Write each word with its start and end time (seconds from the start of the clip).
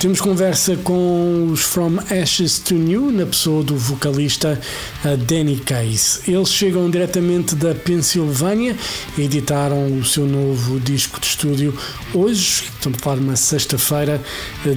temos 0.00 0.18
conversa 0.18 0.76
com 0.78 1.50
os 1.52 1.60
From 1.60 1.98
Ashes 2.10 2.58
to 2.58 2.72
New, 2.72 3.12
na 3.12 3.26
pessoa 3.26 3.62
do 3.62 3.76
vocalista 3.76 4.58
Danny 5.28 5.56
Case. 5.56 6.20
Eles 6.26 6.48
chegam 6.48 6.88
diretamente 6.88 7.54
da 7.54 7.74
Pensilvânia 7.74 8.74
e 9.18 9.22
editaram 9.22 9.98
o 9.98 10.02
seu 10.02 10.24
novo 10.24 10.80
disco 10.80 11.20
de 11.20 11.26
estúdio 11.26 11.76
hoje, 12.14 12.64
estamos 12.78 12.98
a 12.98 13.02
falar 13.02 13.18
uma 13.18 13.36
sexta-feira, 13.36 14.22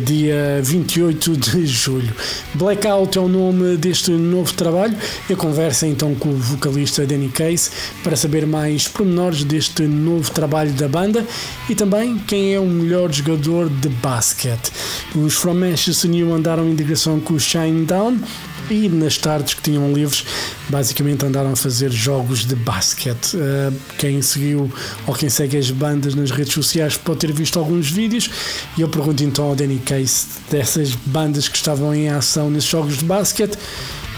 dia 0.06 0.60
28 0.62 1.38
de 1.38 1.66
julho. 1.68 2.14
Blackout 2.56 3.18
é 3.18 3.22
o 3.22 3.30
nome 3.30 3.78
deste 3.78 4.12
novo 4.12 4.52
trabalho. 4.54 4.98
Eu 5.30 5.38
converso 5.38 5.86
então 5.86 6.14
com 6.16 6.30
o 6.30 6.38
vocalista 6.38 7.08
Danny 7.08 7.30
Case 7.30 7.70
para 8.04 8.18
saber 8.18 8.46
mais 8.46 8.90
pormenores 8.90 9.46
deste 9.46 9.84
novo 9.84 10.30
trabalho 10.32 10.74
da 10.74 10.90
banda 10.90 11.26
e 11.70 11.76
também 11.76 12.18
quem 12.18 12.54
é 12.54 12.60
o 12.60 12.66
melhor 12.66 13.10
jogador 13.10 13.70
de 13.70 13.88
basquete. 13.88 14.70
Os 15.16 15.34
From 15.36 15.64
Ashes 15.64 16.02
to 16.02 16.08
New 16.08 16.34
andaram 16.34 16.68
em 16.68 16.76
direção 16.76 17.20
com 17.20 17.36
o 17.36 17.40
Shine 17.40 17.86
Down 17.86 18.20
e 18.70 18.90
nas 18.90 19.18
tardes 19.18 19.54
que 19.54 19.62
tinham 19.62 19.92
livres, 19.94 20.26
basicamente 20.70 21.26
andaram 21.26 21.52
a 21.52 21.56
fazer 21.56 21.92
jogos 21.92 22.46
de 22.46 22.56
basquete. 22.56 23.36
Uh, 23.36 23.74
quem 23.98 24.22
seguiu 24.22 24.72
ou 25.06 25.14
quem 25.14 25.30
segue 25.30 25.58
as 25.58 25.70
bandas 25.70 26.16
nas 26.16 26.32
redes 26.32 26.54
sociais 26.54 26.98
pode 26.98 27.20
ter 27.20 27.32
visto 27.32 27.60
alguns 27.60 27.92
vídeos. 27.92 28.30
E 28.78 28.82
eu 28.82 28.90
pergunto 28.90 29.24
então 29.24 29.46
ao 29.46 29.56
Danny 29.56 29.80
Case 29.80 30.26
dessas 30.50 30.94
bandas 30.94 31.48
que 31.48 31.58
estavam 31.58 31.94
em 31.94 32.10
ação 32.10 32.50
nesses 32.50 32.70
jogos 32.70 32.98
de 32.98 33.06
basquete, 33.06 33.58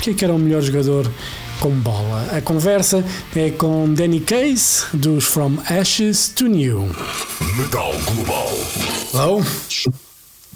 quem 0.02 0.14
é 0.14 0.16
que 0.16 0.24
era 0.24 0.34
o 0.34 0.40
melhor 0.40 0.62
jogador 0.62 1.12
com 1.60 1.72
bola? 1.72 2.30
A 2.32 2.42
conversa 2.42 3.04
é 3.36 3.50
com 3.50 3.94
Danny 3.94 4.20
Case 4.20 4.86
dos 4.94 5.26
From 5.26 5.58
Ashes 5.68 6.30
to 6.30 6.48
New. 6.48 6.96
Metal 7.58 7.94
Global. 8.06 8.50
Hello. 9.14 10.05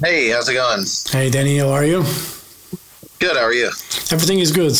Hey, 0.01 0.29
how's 0.29 0.47
it 0.47 0.53
going? 0.53 0.85
Hey 1.11 1.29
Danny, 1.29 1.57
how 1.57 1.71
are 1.71 1.83
you? 1.83 2.05
Good, 3.19 3.35
how 3.35 3.43
are 3.43 3.53
you? 3.53 3.67
Everything 4.11 4.39
is 4.39 4.53
good. 4.53 4.73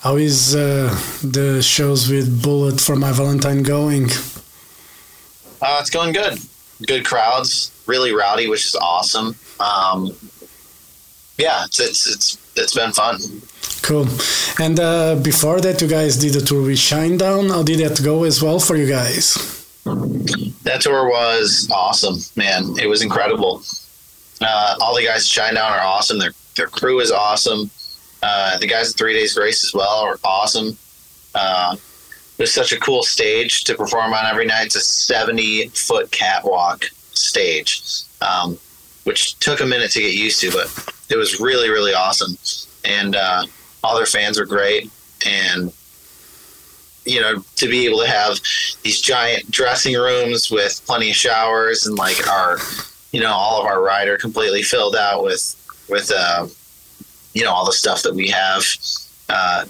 How 0.00 0.16
is 0.16 0.56
uh, 0.56 0.88
the 1.22 1.60
shows 1.60 2.08
with 2.08 2.42
Bullet 2.42 2.80
for 2.80 2.96
My 2.96 3.12
Valentine 3.12 3.62
going? 3.62 4.04
Uh, 5.60 5.76
it's 5.80 5.90
going 5.90 6.14
good. 6.14 6.38
Good 6.86 7.04
crowds, 7.04 7.72
really 7.86 8.14
rowdy, 8.14 8.48
which 8.48 8.64
is 8.64 8.74
awesome. 8.74 9.36
Um, 9.60 10.16
yeah, 11.36 11.66
it's, 11.66 11.78
it's 11.78 12.06
it's 12.06 12.38
it's 12.56 12.74
been 12.74 12.92
fun. 12.92 13.18
Cool. 13.82 14.06
And 14.58 14.80
uh, 14.80 15.16
before 15.16 15.60
that, 15.60 15.82
you 15.82 15.88
guys 15.88 16.16
did 16.16 16.36
a 16.36 16.40
tour 16.40 16.62
with 16.62 16.78
Shinedown. 16.78 17.50
How 17.50 17.62
did 17.62 17.80
that 17.80 18.02
go 18.02 18.24
as 18.24 18.42
well 18.42 18.60
for 18.60 18.76
you 18.76 18.88
guys? 18.88 19.34
That 20.62 20.80
tour 20.80 21.06
was 21.06 21.68
awesome, 21.70 22.16
man. 22.34 22.78
It 22.78 22.86
was 22.86 23.02
incredible. 23.02 23.62
Uh, 24.40 24.76
all 24.80 24.96
the 24.96 25.04
guys 25.04 25.22
at 25.36 25.54
Shinedown 25.54 25.70
are 25.70 25.80
awesome. 25.80 26.18
Their 26.18 26.32
their 26.56 26.66
crew 26.66 27.00
is 27.00 27.10
awesome. 27.10 27.70
Uh, 28.22 28.58
the 28.58 28.66
guys 28.66 28.90
at 28.90 28.96
Three 28.96 29.14
Days 29.14 29.34
Grace 29.34 29.64
as 29.64 29.72
well 29.72 30.00
are 30.00 30.18
awesome. 30.24 30.76
Uh, 31.34 31.76
it's 32.38 32.52
such 32.52 32.72
a 32.72 32.80
cool 32.80 33.02
stage 33.02 33.64
to 33.64 33.74
perform 33.74 34.14
on 34.14 34.26
every 34.26 34.46
night. 34.46 34.66
It's 34.66 34.76
a 34.76 34.80
70 34.80 35.68
foot 35.68 36.10
catwalk 36.10 36.84
stage, 37.12 37.82
um, 38.20 38.58
which 39.04 39.38
took 39.38 39.60
a 39.60 39.66
minute 39.66 39.90
to 39.92 40.00
get 40.00 40.14
used 40.14 40.40
to, 40.40 40.50
but 40.50 40.94
it 41.10 41.16
was 41.16 41.40
really, 41.40 41.68
really 41.68 41.92
awesome. 41.92 42.36
And 42.84 43.14
uh, 43.14 43.44
all 43.84 43.96
their 43.96 44.06
fans 44.06 44.38
were 44.38 44.46
great. 44.46 44.90
And, 45.26 45.72
you 47.04 47.20
know, 47.20 47.42
to 47.56 47.68
be 47.68 47.86
able 47.86 48.00
to 48.00 48.08
have 48.08 48.38
these 48.82 49.00
giant 49.00 49.50
dressing 49.50 49.94
rooms 49.94 50.50
with 50.50 50.80
plenty 50.86 51.10
of 51.10 51.16
showers 51.16 51.86
and 51.86 51.96
like 51.96 52.26
our, 52.26 52.58
you 53.12 53.20
know, 53.20 53.32
all 53.32 53.60
of 53.60 53.66
our 53.66 53.82
rider 53.82 54.16
completely 54.16 54.62
filled 54.62 54.96
out 54.96 55.22
with, 55.22 55.56
with, 55.88 56.12
uh, 56.14 56.46
you 57.34 57.44
know, 57.44 57.52
all 57.52 57.66
the 57.66 57.72
stuff 57.72 58.02
that 58.02 58.14
we 58.14 58.28
have 58.28 58.64
uh, 59.28 59.64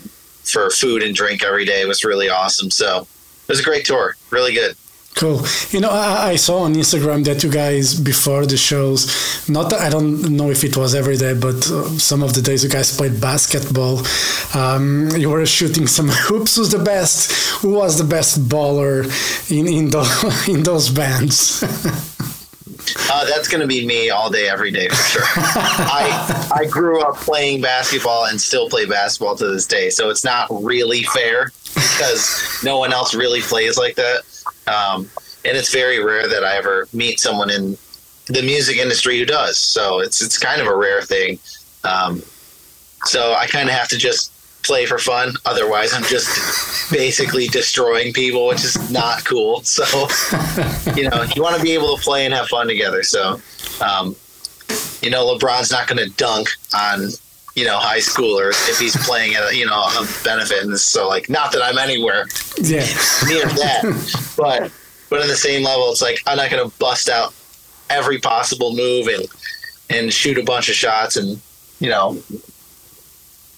for 0.45 0.71
food 0.71 1.03
and 1.03 1.15
drink 1.15 1.43
every 1.43 1.65
day 1.65 1.85
was 1.85 2.05
really 2.05 2.29
awesome. 2.29 2.71
So 2.71 3.01
it 3.01 3.49
was 3.49 3.61
a 3.61 3.65
great 3.65 3.85
tour, 3.85 4.17
really 4.31 4.55
good. 4.55 4.77
Cool. 5.17 5.43
You 5.71 5.81
know, 5.81 5.91
I, 5.91 6.31
I, 6.31 6.37
saw 6.37 6.61
on 6.61 6.75
Instagram 6.75 7.25
that 7.25 7.43
you 7.43 7.51
guys 7.51 7.99
before 7.99 8.47
the 8.47 8.57
shows, 8.57 9.49
not 9.49 9.73
I 9.73 9.91
don't 9.91 10.31
know 10.31 10.51
if 10.51 10.63
it 10.63 10.77
was 10.77 10.95
every 10.95 11.17
day, 11.17 11.35
but 11.35 11.69
uh, 11.69 11.89
some 11.99 12.23
of 12.23 12.33
the 12.33 12.41
days 12.41 12.63
you 12.63 12.71
guys 12.71 12.97
played 12.97 13.21
basketball. 13.21 14.03
Um, 14.55 15.11
you 15.17 15.29
were 15.29 15.45
shooting 15.47 15.89
some 15.89 16.09
hoops. 16.27 16.57
Who's 16.57 16.71
the 16.71 16.79
best? 16.79 17.33
Who 17.61 17.71
was 17.71 17.99
the 17.99 18.05
best 18.05 18.49
baller 18.49 19.05
in 19.51 19.67
in, 19.67 19.91
the, 19.91 20.05
in 20.49 20.63
those 20.63 20.91
bands? 20.91 21.65
Uh, 23.11 23.25
that's 23.27 23.49
going 23.49 23.61
to 23.61 23.67
be 23.67 23.87
me 23.87 24.11
all 24.11 24.31
day, 24.31 24.49
every 24.49 24.71
day 24.71 24.89
for 24.89 24.95
sure. 24.97 25.23
I 25.25 26.51
I 26.55 26.67
grew 26.67 27.01
up 27.03 27.17
playing 27.17 27.61
basketball 27.61 28.27
and 28.27 28.41
still 28.41 28.69
play 28.69 28.87
basketball 28.87 29.37
to 29.37 29.49
this 29.49 29.67
day, 29.67 29.91
so 29.91 30.11
it's 30.11 30.25
not 30.25 30.49
really 30.51 31.03
fair 31.05 31.53
because 31.75 32.61
no 32.65 32.79
one 32.79 32.93
else 32.93 33.15
really 33.15 33.41
plays 33.41 33.79
like 33.79 33.97
that. 33.97 34.23
Um, 34.67 35.09
and 35.45 35.57
it's 35.57 35.73
very 35.73 36.03
rare 36.03 36.29
that 36.29 36.45
I 36.45 36.57
ever 36.57 36.89
meet 36.93 37.21
someone 37.21 37.51
in 37.51 37.77
the 38.27 38.43
music 38.43 38.77
industry 38.77 39.19
who 39.19 39.27
does. 39.27 39.57
So 39.57 40.01
it's 40.01 40.23
it's 40.23 40.39
kind 40.39 40.61
of 40.61 40.67
a 40.67 40.77
rare 40.77 41.03
thing. 41.03 41.39
Um, 41.85 42.23
so 43.05 43.35
I 43.35 43.47
kind 43.47 43.69
of 43.69 43.75
have 43.75 43.89
to 43.89 43.99
just 43.99 44.33
play 44.63 44.87
for 44.87 44.99
fun. 44.99 45.35
Otherwise, 45.45 45.93
I'm 45.93 46.05
just 46.05 46.91
basically 46.91 47.49
destroying 47.49 48.13
people, 48.13 48.47
which 48.49 48.65
is 48.65 48.91
not 48.91 49.25
cool. 49.25 49.63
So, 49.71 50.09
you 50.95 51.09
know, 51.09 51.23
you 51.35 51.43
want 51.43 51.57
to 51.57 51.63
be 51.63 51.73
able 51.73 51.97
to 51.97 52.03
play 52.03 52.25
and 52.25 52.35
have 52.35 52.49
fun 52.49 52.67
together. 52.67 53.03
So, 53.03 53.41
um, 53.81 54.17
you 55.01 55.11
know, 55.11 55.25
LeBron's 55.27 55.71
not 55.71 55.87
going 55.87 55.99
to 55.99 56.15
dunk 56.17 56.49
on, 56.75 57.09
you 57.55 57.65
know, 57.65 57.79
high 57.79 57.99
schoolers 57.99 58.69
if 58.69 58.79
he's 58.79 58.97
playing 59.07 59.35
at, 59.35 59.51
a, 59.51 59.57
you 59.57 59.65
know, 59.65 59.73
a 59.73 60.07
benefit. 60.25 60.65
And 60.65 60.79
so, 60.79 61.09
like, 61.09 61.31
not 61.31 61.53
that 61.53 61.63
I'm 61.63 61.79
anywhere 61.79 62.27
yeah. 62.61 62.85
near 63.27 63.47
that, 63.47 64.35
but, 64.37 64.73
but 65.09 65.23
in 65.23 65.29
the 65.29 65.37
same 65.37 65.63
level, 65.65 65.91
it's 65.91 66.03
like, 66.03 66.21
I'm 66.27 66.37
not 66.37 66.51
going 66.51 66.69
to 66.69 66.77
bust 66.79 67.09
out 67.09 67.33
every 67.89 68.19
possible 68.19 68.75
move 68.75 69.07
and, 69.07 69.27
and 69.89 70.13
shoot 70.13 70.37
a 70.37 70.43
bunch 70.43 70.69
of 70.69 70.75
shots 70.75 71.17
and, 71.17 71.41
you 71.79 71.89
know, 71.89 72.21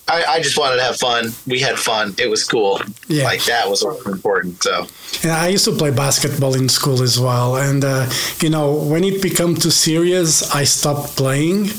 I, 0.09 0.25
I, 0.25 0.41
just 0.41 0.59
wanted 0.59 0.77
to 0.77 0.83
have 0.83 0.97
fun. 0.97 1.33
We 1.47 1.61
had 1.61 1.79
fun. 1.79 2.15
It 2.19 2.29
was 2.29 2.45
cool. 2.45 2.81
Yeah. 3.09 3.25
Like 3.25 3.45
that 3.45 3.69
was 3.69 3.83
important. 3.83 4.63
So. 4.63 4.87
Yeah, 5.23 5.41
I 5.41 5.49
used 5.49 5.65
to 5.67 5.73
play 5.73 5.91
basketball 5.91 6.55
in 6.55 6.69
school 6.69 7.03
as 7.03 7.19
well, 7.21 7.57
and 7.57 7.85
uh, 7.85 8.11
you 8.41 8.51
know 8.51 8.73
when 8.73 9.05
it 9.05 9.23
became 9.23 9.55
too 9.55 9.71
serious, 9.71 10.55
I 10.55 10.65
stopped 10.65 11.17
playing. 11.17 11.71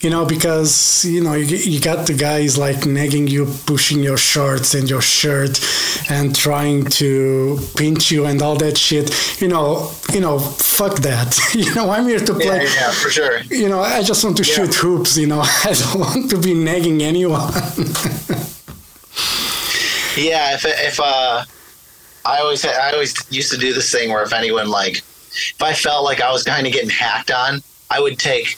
You 0.00 0.08
know 0.08 0.24
because 0.24 1.04
you 1.04 1.22
know 1.22 1.34
you, 1.34 1.58
you 1.58 1.78
got 1.78 2.06
the 2.06 2.14
guys 2.14 2.56
like 2.56 2.86
nagging 2.86 3.28
you, 3.28 3.44
pushing 3.66 4.02
your 4.02 4.16
shorts 4.16 4.72
and 4.72 4.88
your 4.88 5.02
shirt, 5.02 5.60
and 6.10 6.34
trying 6.34 6.86
to 7.00 7.58
pinch 7.76 8.10
you 8.10 8.24
and 8.24 8.40
all 8.40 8.56
that 8.56 8.78
shit. 8.78 9.10
You 9.42 9.48
know, 9.48 9.92
you 10.10 10.20
know, 10.20 10.38
fuck 10.38 11.00
that. 11.00 11.38
you 11.54 11.74
know, 11.74 11.90
I'm 11.90 12.08
here 12.08 12.18
to 12.18 12.32
play. 12.32 12.64
Yeah, 12.64 12.74
yeah, 12.80 12.92
for 12.92 13.10
sure. 13.10 13.42
You 13.50 13.68
know, 13.68 13.82
I 13.82 14.02
just 14.02 14.24
want 14.24 14.38
to 14.38 14.42
yeah. 14.42 14.54
shoot 14.54 14.74
hoops. 14.74 15.18
You 15.18 15.26
know, 15.26 15.40
I 15.64 15.74
don't 15.74 16.00
want 16.00 16.30
to 16.30 16.38
be 16.38 16.54
nagging 16.54 17.02
anyone. 17.02 17.52
yeah, 20.16 20.54
if 20.54 20.64
if 20.64 20.98
uh, 20.98 21.44
I 22.24 22.38
always 22.38 22.64
I 22.64 22.92
always 22.92 23.14
used 23.30 23.52
to 23.52 23.58
do 23.58 23.74
this 23.74 23.92
thing 23.92 24.08
where 24.08 24.22
if 24.22 24.32
anyone 24.32 24.70
like 24.70 24.96
if 24.96 25.60
I 25.60 25.74
felt 25.74 26.04
like 26.04 26.22
I 26.22 26.32
was 26.32 26.42
kind 26.42 26.66
of 26.66 26.72
getting 26.72 26.88
hacked 26.88 27.30
on, 27.30 27.62
I 27.90 28.00
would 28.00 28.18
take 28.18 28.56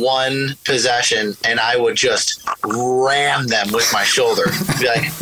one 0.00 0.56
possession 0.64 1.34
and 1.44 1.60
I 1.60 1.76
would 1.76 1.96
just 1.96 2.46
ram 2.64 3.46
them 3.46 3.72
with 3.72 3.88
my 3.92 4.04
shoulder. 4.04 4.44
Be 4.78 4.86
like, 4.86 5.12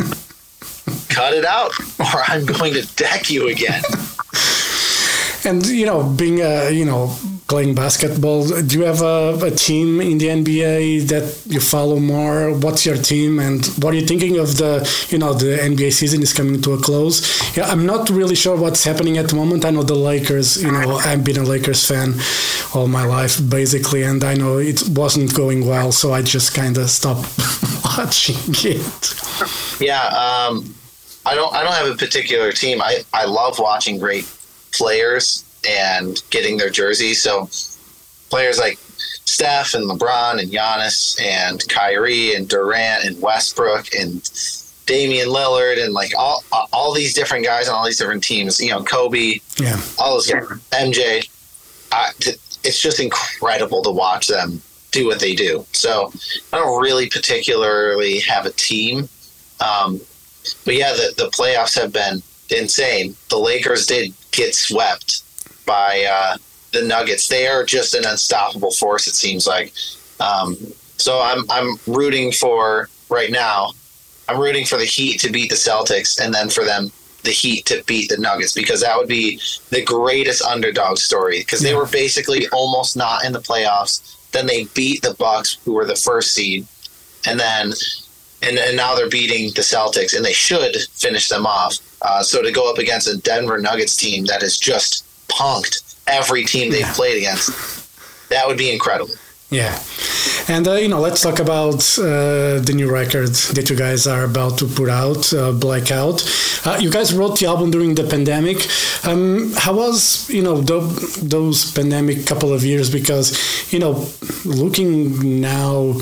cut 1.09 1.33
it 1.33 1.45
out, 1.45 1.71
or 1.99 2.21
I'm 2.27 2.45
going 2.45 2.73
to 2.73 2.85
deck 2.95 3.29
you 3.29 3.47
again. 3.47 3.83
And 5.45 5.65
you 5.65 5.85
know, 5.85 6.03
being 6.03 6.41
a 6.41 6.69
you 6.69 6.85
know 6.85 7.15
playing 7.49 7.73
basketball, 7.73 8.47
do 8.47 8.79
you 8.79 8.85
have 8.85 9.01
a, 9.01 9.37
a, 9.43 9.51
team 9.51 9.99
in 9.99 10.19
the 10.19 10.27
NBA 10.27 11.07
that 11.07 11.25
you 11.47 11.59
follow 11.59 11.99
more? 11.99 12.53
What's 12.53 12.85
your 12.85 12.95
team, 12.95 13.39
and 13.39 13.65
what 13.81 13.93
are 13.93 13.97
you 13.97 14.05
thinking 14.05 14.37
of 14.37 14.57
the 14.57 14.73
you 15.09 15.17
know 15.17 15.33
the 15.33 15.57
NBA 15.57 15.91
season 15.91 16.21
is 16.21 16.31
coming 16.31 16.61
to 16.61 16.73
a 16.73 16.77
close? 16.77 17.17
Yeah, 17.57 17.65
I'm 17.65 17.85
not 17.85 18.09
really 18.11 18.35
sure 18.35 18.55
what's 18.55 18.83
happening 18.83 19.17
at 19.17 19.29
the 19.29 19.35
moment. 19.35 19.65
I 19.65 19.71
know 19.71 19.83
the 19.83 19.95
Lakers. 19.95 20.61
You 20.61 20.71
know, 20.71 20.97
I've 20.97 21.23
been 21.23 21.37
a 21.37 21.43
Lakers 21.43 21.85
fan 21.85 22.13
all 22.75 22.87
my 22.87 23.05
life 23.05 23.39
basically, 23.49 24.03
and 24.03 24.23
I 24.23 24.35
know 24.35 24.59
it 24.59 24.87
wasn't 24.89 25.33
going 25.35 25.65
well, 25.65 25.91
so 25.91 26.13
I 26.13 26.21
just 26.21 26.53
kind 26.53 26.77
of 26.77 26.89
stopped 26.89 27.27
watching 27.83 28.37
it. 28.71 29.81
Yeah. 29.81 30.05
Um, 30.05 30.75
I 31.25 31.33
don't. 31.35 31.53
I 31.53 31.63
don't 31.63 31.73
have 31.73 31.87
a 31.87 31.95
particular 31.95 32.51
team. 32.51 32.79
I 32.81 33.03
I 33.11 33.25
love 33.25 33.57
watching 33.57 33.97
great 33.97 34.27
players 34.71 35.48
and 35.67 36.21
getting 36.29 36.57
their 36.57 36.69
jerseys. 36.69 37.21
So 37.21 37.49
players 38.29 38.59
like 38.59 38.77
Steph 39.25 39.73
and 39.73 39.89
LeBron 39.89 40.39
and 40.41 40.51
Giannis 40.51 41.19
and 41.21 41.67
Kyrie 41.69 42.35
and 42.35 42.47
Durant 42.47 43.05
and 43.05 43.21
Westbrook 43.21 43.93
and 43.95 44.21
Damian 44.85 45.27
Lillard 45.29 45.83
and 45.83 45.93
like 45.93 46.11
all 46.17 46.43
all 46.73 46.93
these 46.93 47.13
different 47.13 47.45
guys 47.45 47.69
on 47.69 47.75
all 47.75 47.85
these 47.85 47.97
different 47.97 48.23
teams. 48.23 48.59
You 48.59 48.71
know, 48.71 48.83
Kobe, 48.83 49.39
Yeah. 49.57 49.79
all 49.97 50.13
those 50.15 50.27
guys, 50.27 50.45
MJ. 50.71 51.29
I, 51.91 52.11
it's 52.63 52.79
just 52.79 52.99
incredible 52.99 53.81
to 53.83 53.89
watch 53.91 54.27
them 54.27 54.61
do 54.91 55.05
what 55.07 55.19
they 55.19 55.33
do. 55.35 55.65
So 55.71 56.11
I 56.53 56.57
don't 56.57 56.81
really 56.81 57.07
particularly 57.09 58.19
have 58.21 58.45
a 58.45 58.51
team, 58.51 59.07
um, 59.59 59.99
but 60.65 60.75
yeah, 60.75 60.93
the 60.93 61.13
the 61.17 61.29
playoffs 61.29 61.75
have 61.79 61.93
been 61.93 62.21
insane. 62.49 63.15
The 63.29 63.37
Lakers 63.37 63.85
did 63.85 64.13
get 64.31 64.55
swept 64.55 65.21
by 65.69 66.03
uh, 66.11 66.37
the 66.73 66.81
Nuggets. 66.81 67.27
They 67.27 67.45
are 67.47 67.63
just 67.63 67.93
an 67.93 68.03
unstoppable 68.03 68.71
force. 68.71 69.05
It 69.05 69.13
seems 69.13 69.45
like. 69.45 69.71
Um, 70.19 70.57
so 70.97 71.21
I'm 71.21 71.49
I'm 71.49 71.77
rooting 71.85 72.31
for 72.31 72.89
right 73.09 73.31
now. 73.31 73.71
I'm 74.27 74.39
rooting 74.39 74.65
for 74.65 74.77
the 74.77 74.85
Heat 74.85 75.19
to 75.21 75.31
beat 75.31 75.49
the 75.49 75.55
Celtics, 75.55 76.19
and 76.19 76.33
then 76.33 76.49
for 76.49 76.65
them 76.65 76.91
the 77.23 77.31
Heat 77.31 77.65
to 77.67 77.83
beat 77.85 78.09
the 78.09 78.17
Nuggets 78.17 78.53
because 78.53 78.81
that 78.81 78.97
would 78.97 79.07
be 79.07 79.39
the 79.69 79.83
greatest 79.83 80.41
underdog 80.41 80.97
story 80.97 81.39
because 81.39 81.61
they 81.61 81.75
were 81.75 81.87
basically 81.87 82.47
almost 82.49 82.97
not 82.97 83.23
in 83.23 83.31
the 83.31 83.39
playoffs. 83.39 84.15
Then 84.31 84.47
they 84.47 84.65
beat 84.75 85.01
the 85.01 85.15
Bucks, 85.15 85.57
who 85.65 85.73
were 85.73 85.85
the 85.85 85.95
first 85.95 86.33
seed, 86.33 86.67
and 87.27 87.39
then 87.39 87.73
and, 88.41 88.57
and 88.57 88.75
now 88.75 88.95
they're 88.95 89.09
beating 89.09 89.51
the 89.53 89.61
Celtics, 89.61 90.15
and 90.15 90.25
they 90.25 90.33
should 90.33 90.75
finish 90.93 91.29
them 91.29 91.45
off. 91.45 91.77
Uh, 92.01 92.23
so 92.23 92.41
to 92.41 92.51
go 92.51 92.71
up 92.71 92.77
against 92.79 93.07
a 93.07 93.17
Denver 93.17 93.59
Nuggets 93.59 93.95
team 93.95 94.25
that 94.25 94.41
is 94.41 94.57
just 94.57 95.05
punked 95.29 95.83
every 96.07 96.43
team 96.45 96.71
they've 96.71 96.81
Yeah. 96.81 96.93
played 96.93 97.17
against, 97.17 97.49
that 98.29 98.47
would 98.47 98.57
be 98.57 98.69
incredible. 98.71 99.15
Yeah, 99.51 99.73
and 100.47 100.67
uh, 100.67 100.73
you 100.73 100.87
know, 100.89 100.99
let's 100.99 101.21
talk 101.21 101.39
about 101.39 101.81
uh, 101.97 102.59
the 102.67 102.73
new 102.75 102.87
record 102.91 103.29
that 103.55 103.67
you 103.69 103.75
guys 103.75 104.05
are 104.05 104.23
about 104.23 104.59
to 104.59 104.65
put 104.67 104.89
out, 104.89 105.33
uh, 105.33 105.51
Blackout. 105.53 106.21
Uh, 106.67 106.77
you 106.79 106.91
guys 106.91 107.15
wrote 107.15 107.39
the 107.39 107.47
album 107.47 107.71
during 107.71 107.95
the 107.95 108.03
pandemic. 108.03 108.57
Um, 109.07 109.51
how 109.57 109.73
was 109.73 110.29
you 110.29 110.43
know 110.43 110.61
tho- 110.61 110.93
those 111.35 111.71
pandemic 111.71 112.27
couple 112.27 112.53
of 112.53 112.63
years? 112.63 112.91
Because 112.91 113.27
you 113.73 113.79
know, 113.79 114.05
looking 114.45 115.41
now, 115.41 115.95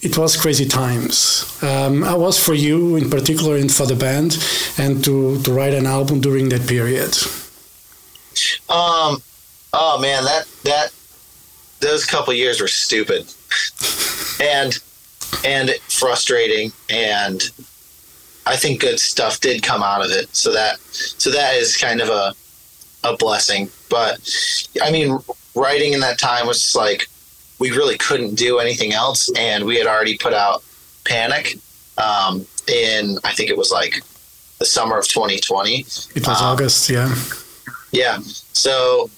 it 0.00 0.16
was 0.16 0.36
crazy 0.36 0.66
times. 0.66 1.44
Um, 1.62 2.02
how 2.02 2.18
was 2.20 2.38
for 2.38 2.54
you 2.54 2.94
in 2.94 3.10
particular 3.10 3.56
and 3.56 3.72
for 3.72 3.86
the 3.86 3.96
band, 3.96 4.38
and 4.78 5.02
to 5.04 5.42
to 5.42 5.50
write 5.52 5.74
an 5.74 5.86
album 5.86 6.20
during 6.20 6.50
that 6.50 6.68
period? 6.68 7.16
Um, 8.76 9.22
oh 9.72 9.98
man, 10.00 10.24
that 10.24 10.46
that 10.64 10.92
those 11.80 12.04
couple 12.04 12.32
years 12.34 12.60
were 12.60 12.68
stupid, 12.68 13.32
and 14.40 14.78
and 15.44 15.70
frustrating, 15.88 16.72
and 16.90 17.50
I 18.46 18.56
think 18.56 18.80
good 18.80 19.00
stuff 19.00 19.40
did 19.40 19.62
come 19.62 19.82
out 19.82 20.04
of 20.04 20.10
it. 20.10 20.34
So 20.34 20.52
that 20.52 20.78
so 20.80 21.30
that 21.30 21.54
is 21.54 21.76
kind 21.76 22.00
of 22.00 22.08
a 22.08 22.34
a 23.04 23.16
blessing. 23.16 23.70
But 23.88 24.18
I 24.82 24.90
mean, 24.90 25.18
writing 25.54 25.92
in 25.92 26.00
that 26.00 26.18
time 26.18 26.46
was 26.46 26.74
like 26.74 27.06
we 27.58 27.70
really 27.70 27.96
couldn't 27.96 28.34
do 28.34 28.58
anything 28.58 28.92
else, 28.92 29.30
and 29.38 29.64
we 29.64 29.76
had 29.76 29.86
already 29.86 30.18
put 30.18 30.34
out 30.34 30.62
Panic 31.04 31.56
um, 31.96 32.46
in 32.68 33.18
I 33.24 33.32
think 33.32 33.48
it 33.48 33.56
was 33.56 33.70
like 33.70 34.02
the 34.58 34.66
summer 34.66 34.98
of 34.98 35.08
2020. 35.08 35.80
It 35.80 35.84
was 35.84 36.26
Um, 36.28 36.34
August, 36.36 36.90
yeah. 36.90 37.14
Yeah. 37.92 38.18
So 38.22 39.10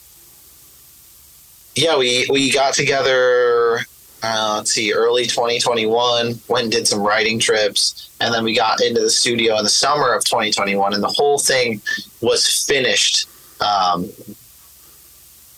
yeah, 1.78 1.96
we 1.96 2.26
we 2.30 2.50
got 2.50 2.74
together. 2.74 3.80
Uh, 4.20 4.54
let's 4.56 4.72
see, 4.72 4.92
early 4.92 5.26
2021. 5.26 6.34
Went 6.48 6.64
and 6.64 6.72
did 6.72 6.88
some 6.88 7.00
writing 7.00 7.38
trips, 7.38 8.10
and 8.20 8.34
then 8.34 8.44
we 8.44 8.54
got 8.54 8.80
into 8.80 9.00
the 9.00 9.10
studio 9.10 9.56
in 9.58 9.64
the 9.64 9.70
summer 9.70 10.12
of 10.12 10.24
2021, 10.24 10.94
and 10.94 11.02
the 11.02 11.08
whole 11.08 11.38
thing 11.38 11.80
was 12.20 12.64
finished 12.66 13.28
um, 13.60 14.08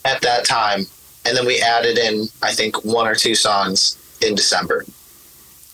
at 0.05 0.21
that 0.21 0.45
time. 0.45 0.85
And 1.25 1.37
then 1.37 1.45
we 1.45 1.61
added 1.61 1.97
in, 1.97 2.27
I 2.41 2.51
think, 2.51 2.83
one 2.83 3.07
or 3.07 3.15
two 3.15 3.35
songs 3.35 3.97
in 4.21 4.35
December. 4.35 4.85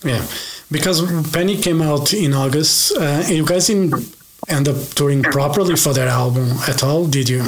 Yeah, 0.03 0.25
because 0.71 1.01
Panic 1.31 1.61
came 1.61 1.81
out 1.81 2.13
in 2.13 2.33
August. 2.33 2.95
Uh, 2.95 3.23
you 3.27 3.45
guys 3.45 3.67
didn't 3.67 4.16
end 4.47 4.67
up 4.67 4.77
touring 4.95 5.23
properly 5.23 5.75
for 5.75 5.93
that 5.93 6.07
album 6.07 6.51
at 6.67 6.83
all, 6.83 7.07
did 7.07 7.29
you? 7.29 7.45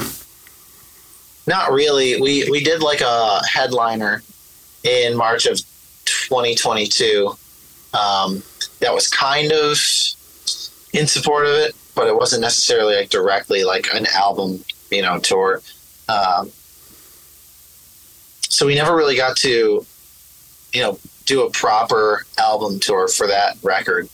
Not 1.47 1.71
really. 1.71 2.21
We 2.21 2.49
we 2.49 2.63
did 2.63 2.81
like 2.81 3.01
a 3.01 3.41
headliner 3.47 4.21
in 4.83 5.17
March 5.17 5.45
of 5.45 5.59
2022. 6.05 7.35
Um, 7.93 8.43
that 8.81 8.93
was 8.93 9.07
kind 9.07 9.51
of 9.51 9.77
in 10.93 11.07
support 11.07 11.45
of 11.45 11.53
it, 11.53 11.75
but 11.95 12.07
it 12.07 12.15
wasn't 12.15 12.41
necessarily 12.41 12.95
like 12.95 13.09
directly 13.09 13.63
like 13.63 13.87
an 13.93 14.05
album, 14.07 14.63
you 14.91 15.01
know, 15.01 15.19
tour. 15.19 15.61
Um, 16.07 16.51
so 18.41 18.65
we 18.65 18.75
never 18.75 18.95
really 18.95 19.15
got 19.15 19.37
to, 19.37 19.85
you 20.73 20.81
know, 20.81 20.99
do 21.25 21.43
a 21.43 21.51
proper 21.51 22.25
album 22.37 22.79
tour 22.79 23.07
for 23.07 23.27
that 23.27 23.57
record. 23.63 24.09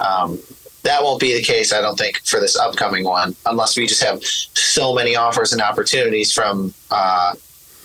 Um, 0.00 0.38
that 0.86 1.02
won't 1.02 1.20
be 1.20 1.34
the 1.34 1.42
case, 1.42 1.72
I 1.72 1.80
don't 1.80 1.98
think, 1.98 2.20
for 2.24 2.40
this 2.40 2.56
upcoming 2.56 3.04
one, 3.04 3.34
unless 3.44 3.76
we 3.76 3.86
just 3.86 4.02
have 4.02 4.22
so 4.24 4.94
many 4.94 5.16
offers 5.16 5.52
and 5.52 5.60
opportunities 5.60 6.32
from 6.32 6.72
uh, 6.90 7.34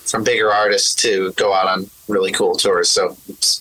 from 0.04 0.24
bigger 0.24 0.50
artists 0.52 0.94
to 1.02 1.32
go 1.32 1.52
out 1.52 1.66
on 1.66 1.88
really 2.08 2.32
cool 2.32 2.54
tours. 2.54 2.90
So 2.90 3.16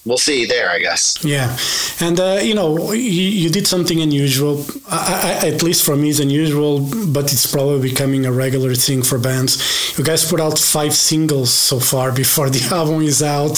we'll 0.06 0.18
see 0.18 0.46
there, 0.46 0.70
I 0.70 0.80
guess. 0.80 1.24
Yeah, 1.24 1.58
and 2.00 2.20
uh, 2.20 2.40
you 2.42 2.54
know, 2.54 2.92
you, 2.92 3.24
you 3.44 3.50
did 3.50 3.68
something 3.68 4.02
unusual. 4.02 4.66
I, 4.90 5.42
I, 5.44 5.48
at 5.48 5.64
least 5.64 5.86
for 5.86 5.96
me, 5.96 6.10
it's 6.10 6.20
unusual, 6.20 6.88
but 7.08 7.32
it's 7.32 7.52
probably 7.52 7.90
becoming 7.90 8.26
a 8.26 8.32
regular 8.32 8.76
thing 8.76 9.04
for 9.04 9.18
bands. 9.18 9.98
You 9.98 10.04
guys 10.04 10.30
put 10.30 10.40
out 10.40 10.58
five 10.60 10.94
singles 10.94 11.52
so 11.52 11.80
far 11.80 12.12
before 12.12 12.50
the 12.56 12.64
album 12.74 13.02
is 13.02 13.24
out, 13.24 13.58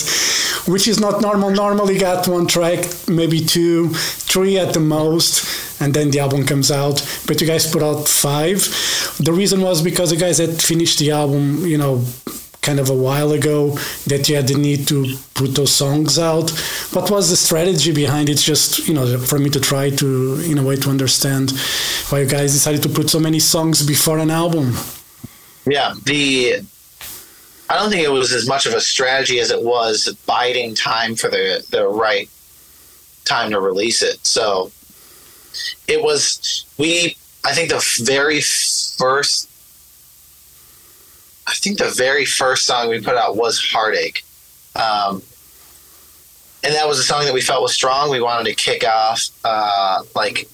which 0.68 0.88
is 0.88 1.00
not 1.00 1.22
normal. 1.22 1.50
Normally, 1.52 1.98
got 1.98 2.28
one 2.28 2.48
track, 2.48 2.86
maybe 3.08 3.40
two, 3.40 3.90
three 4.34 4.58
at 4.58 4.74
the 4.74 4.80
most, 4.80 5.82
and 5.82 5.94
then 5.94 6.12
the 6.12 6.20
album 6.20 6.46
comes 6.46 6.72
out. 6.72 7.02
But 7.28 7.42
you 7.42 7.48
guys 7.48 7.72
put 7.72 7.84
out 7.84 8.08
five. 8.08 8.60
The 9.20 9.34
reason 9.34 9.62
was 9.62 9.82
because 9.82 10.12
you 10.12 10.20
guys 10.20 10.38
had 10.38 10.62
finished 10.62 11.00
the 11.00 11.12
album, 11.12 11.66
you 11.66 11.78
know, 11.78 12.04
kind 12.64 12.80
of 12.80 12.90
a 12.90 12.96
while 12.96 13.34
ago 13.34 13.78
that 14.08 14.28
you 14.28 14.36
had 14.36 14.48
the 14.48 14.56
need 14.56 14.88
to 14.88 15.16
put 15.36 15.54
those 15.54 15.72
songs 15.72 16.18
out. 16.18 16.50
What 16.94 17.12
was 17.12 17.30
the 17.30 17.36
strategy 17.36 17.94
behind 17.94 18.30
it? 18.30 18.38
Just 18.38 18.88
you 18.88 18.94
know, 18.94 19.18
for 19.20 19.38
me 19.38 19.50
to 19.52 19.60
try 19.60 19.92
to 19.92 20.40
in 20.46 20.58
a 20.58 20.64
way 20.64 20.78
to 20.78 20.90
understand 20.90 21.52
why 22.10 22.22
you 22.22 22.28
guys 22.28 22.54
decided 22.54 22.82
to 22.84 22.90
put 22.90 23.10
so 23.10 23.20
many 23.20 23.40
songs 23.40 23.86
before 23.86 24.18
an 24.18 24.32
album. 24.32 24.74
Yeah, 25.66 25.94
the 26.04 26.62
I 27.70 27.78
don't 27.78 27.90
think 27.90 28.04
it 28.04 28.12
was 28.12 28.32
as 28.34 28.48
much 28.48 28.66
of 28.66 28.74
a 28.74 28.82
strategy 28.82 29.40
as 29.40 29.52
it 29.52 29.62
was 29.62 30.08
biding 30.26 30.76
time 30.76 31.16
for 31.16 31.30
the 31.30 31.66
the 31.70 31.88
right 31.88 32.30
time 33.26 33.52
to 33.52 33.60
release 33.60 34.02
it. 34.02 34.26
So 34.26 34.72
it 35.88 36.02
was 36.02 36.66
we 36.78 37.18
I 37.44 37.54
think 37.54 37.70
the 37.70 37.84
very 38.04 38.42
first 38.42 39.50
I 41.48 41.54
think 41.54 41.78
the 41.78 41.94
very 41.96 42.26
first 42.26 42.66
song 42.66 42.90
we 42.90 43.02
put 43.02 43.16
out 43.16 43.36
was 43.36 43.60
Heartache. 43.60 44.24
Um, 44.76 45.22
and 46.64 46.74
that 46.74 46.88
was 46.88 47.00
a 47.00 47.04
song 47.04 47.26
that 47.26 47.34
we 47.34 47.42
felt 47.42 47.62
was 47.62 47.74
strong. 47.74 48.10
We 48.10 48.22
wanted 48.22 48.50
to 48.50 48.56
kick 48.56 48.88
off 48.88 49.30
uh, 49.44 50.04
like 50.16 50.48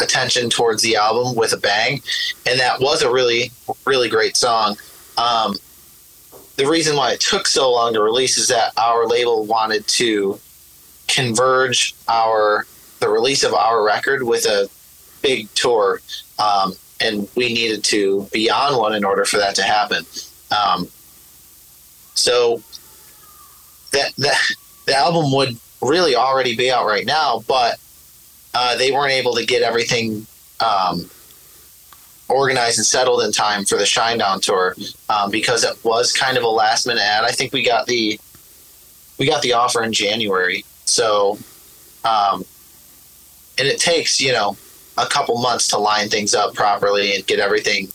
attention 0.00 0.50
towards 0.50 0.82
the 0.82 0.96
album 0.96 1.36
with 1.36 1.52
a 1.52 1.56
bang, 1.56 2.02
and 2.46 2.58
that 2.58 2.80
was 2.80 3.02
a 3.02 3.10
really, 3.10 3.52
really 3.86 4.08
great 4.08 4.36
song. 4.36 4.76
Um, 5.16 5.56
the 6.56 6.66
reason 6.66 6.96
why 6.96 7.12
it 7.12 7.20
took 7.20 7.46
so 7.46 7.70
long 7.70 7.94
to 7.94 8.02
release 8.02 8.36
is 8.36 8.48
that 8.48 8.72
our 8.76 9.06
label 9.06 9.44
wanted 9.44 9.86
to 9.86 10.40
converge 11.06 11.94
our 12.08 12.66
the 13.00 13.08
release 13.08 13.44
of 13.44 13.54
our 13.54 13.84
record 13.84 14.24
with 14.24 14.44
a 14.44 14.68
big 15.22 15.48
tour, 15.54 16.00
um, 16.38 16.74
and 17.00 17.28
we 17.36 17.52
needed 17.52 17.84
to 17.84 18.28
be 18.32 18.50
on 18.50 18.76
one 18.76 18.94
in 18.94 19.04
order 19.04 19.24
for 19.24 19.38
that 19.38 19.54
to 19.56 19.62
happen. 19.62 20.04
Um, 20.50 20.88
so 22.14 22.62
that 23.92 24.12
that 24.16 24.40
the 24.86 24.96
album 24.96 25.32
would 25.32 25.56
really 25.80 26.16
already 26.16 26.56
be 26.56 26.70
out 26.70 26.86
right 26.86 27.06
now, 27.06 27.44
but 27.46 27.78
uh, 28.54 28.76
they 28.76 28.90
weren't 28.90 29.12
able 29.12 29.34
to 29.34 29.46
get 29.46 29.62
everything 29.62 30.26
um, 30.60 31.08
organized 32.28 32.78
and 32.78 32.86
settled 32.86 33.22
in 33.22 33.32
time 33.32 33.64
for 33.64 33.76
the 33.76 33.84
Shinedown 33.84 34.40
tour 34.40 34.74
um, 35.08 35.30
because 35.30 35.64
it 35.64 35.76
was 35.84 36.12
kind 36.12 36.36
of 36.36 36.42
a 36.42 36.48
last 36.48 36.86
minute 36.86 37.02
ad. 37.02 37.24
I 37.24 37.30
think 37.30 37.52
we 37.52 37.62
got 37.62 37.86
the 37.86 38.18
we 39.18 39.26
got 39.26 39.42
the 39.42 39.52
offer 39.52 39.82
in 39.82 39.92
January, 39.92 40.64
so 40.84 41.38
um, 42.04 42.44
and 43.58 43.68
it 43.68 43.78
takes 43.78 44.20
you 44.20 44.32
know 44.32 44.56
a 44.98 45.06
couple 45.06 45.38
months 45.38 45.68
to 45.68 45.78
line 45.78 46.08
things 46.08 46.34
up 46.34 46.54
properly 46.54 47.14
and 47.14 47.26
get 47.26 47.38
everything 47.38 47.88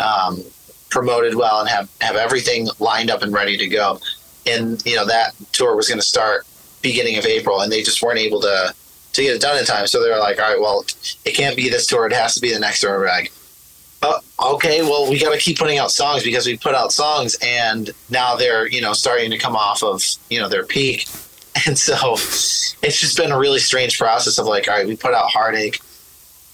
um, 0.00 0.42
promoted 0.90 1.34
well 1.34 1.60
and 1.60 1.68
have 1.68 1.88
have 2.00 2.16
everything 2.16 2.68
lined 2.78 3.10
up 3.10 3.22
and 3.22 3.32
ready 3.32 3.56
to 3.56 3.68
go. 3.68 3.98
and 4.46 4.84
you 4.86 4.96
know 4.96 5.06
that 5.06 5.34
tour 5.52 5.76
was 5.76 5.88
going 5.88 5.98
to 5.98 6.06
start 6.06 6.46
beginning 6.82 7.16
of 7.18 7.26
April, 7.26 7.60
and 7.60 7.70
they 7.72 7.82
just 7.82 8.02
weren't 8.02 8.18
able 8.18 8.40
to 8.40 8.74
to 9.12 9.22
get 9.22 9.34
it 9.34 9.40
done 9.40 9.58
in 9.58 9.64
time. 9.64 9.86
So 9.86 10.02
they're 10.02 10.18
like, 10.18 10.40
all 10.40 10.50
right, 10.50 10.60
well, 10.60 10.84
it 11.24 11.34
can't 11.34 11.56
be 11.56 11.68
this 11.68 11.86
tour; 11.86 12.06
it 12.06 12.12
has 12.12 12.34
to 12.34 12.40
be 12.40 12.52
the 12.52 12.60
next 12.60 12.80
tour. 12.80 12.98
We're 12.98 13.08
like, 13.08 13.32
oh, 14.02 14.20
okay, 14.54 14.82
well, 14.82 15.08
we 15.10 15.18
got 15.18 15.32
to 15.32 15.38
keep 15.38 15.58
putting 15.58 15.78
out 15.78 15.90
songs 15.90 16.22
because 16.22 16.46
we 16.46 16.56
put 16.56 16.74
out 16.74 16.92
songs, 16.92 17.36
and 17.42 17.90
now 18.10 18.36
they're 18.36 18.68
you 18.68 18.80
know 18.80 18.92
starting 18.92 19.30
to 19.30 19.38
come 19.38 19.56
off 19.56 19.82
of 19.82 20.02
you 20.30 20.40
know 20.40 20.48
their 20.48 20.64
peak, 20.64 21.06
and 21.66 21.78
so 21.78 22.14
it's 22.14 23.00
just 23.00 23.16
been 23.16 23.32
a 23.32 23.38
really 23.38 23.60
strange 23.60 23.98
process 23.98 24.38
of 24.38 24.46
like, 24.46 24.68
all 24.68 24.74
right, 24.74 24.86
we 24.86 24.96
put 24.96 25.14
out 25.14 25.30
Heartache, 25.30 25.80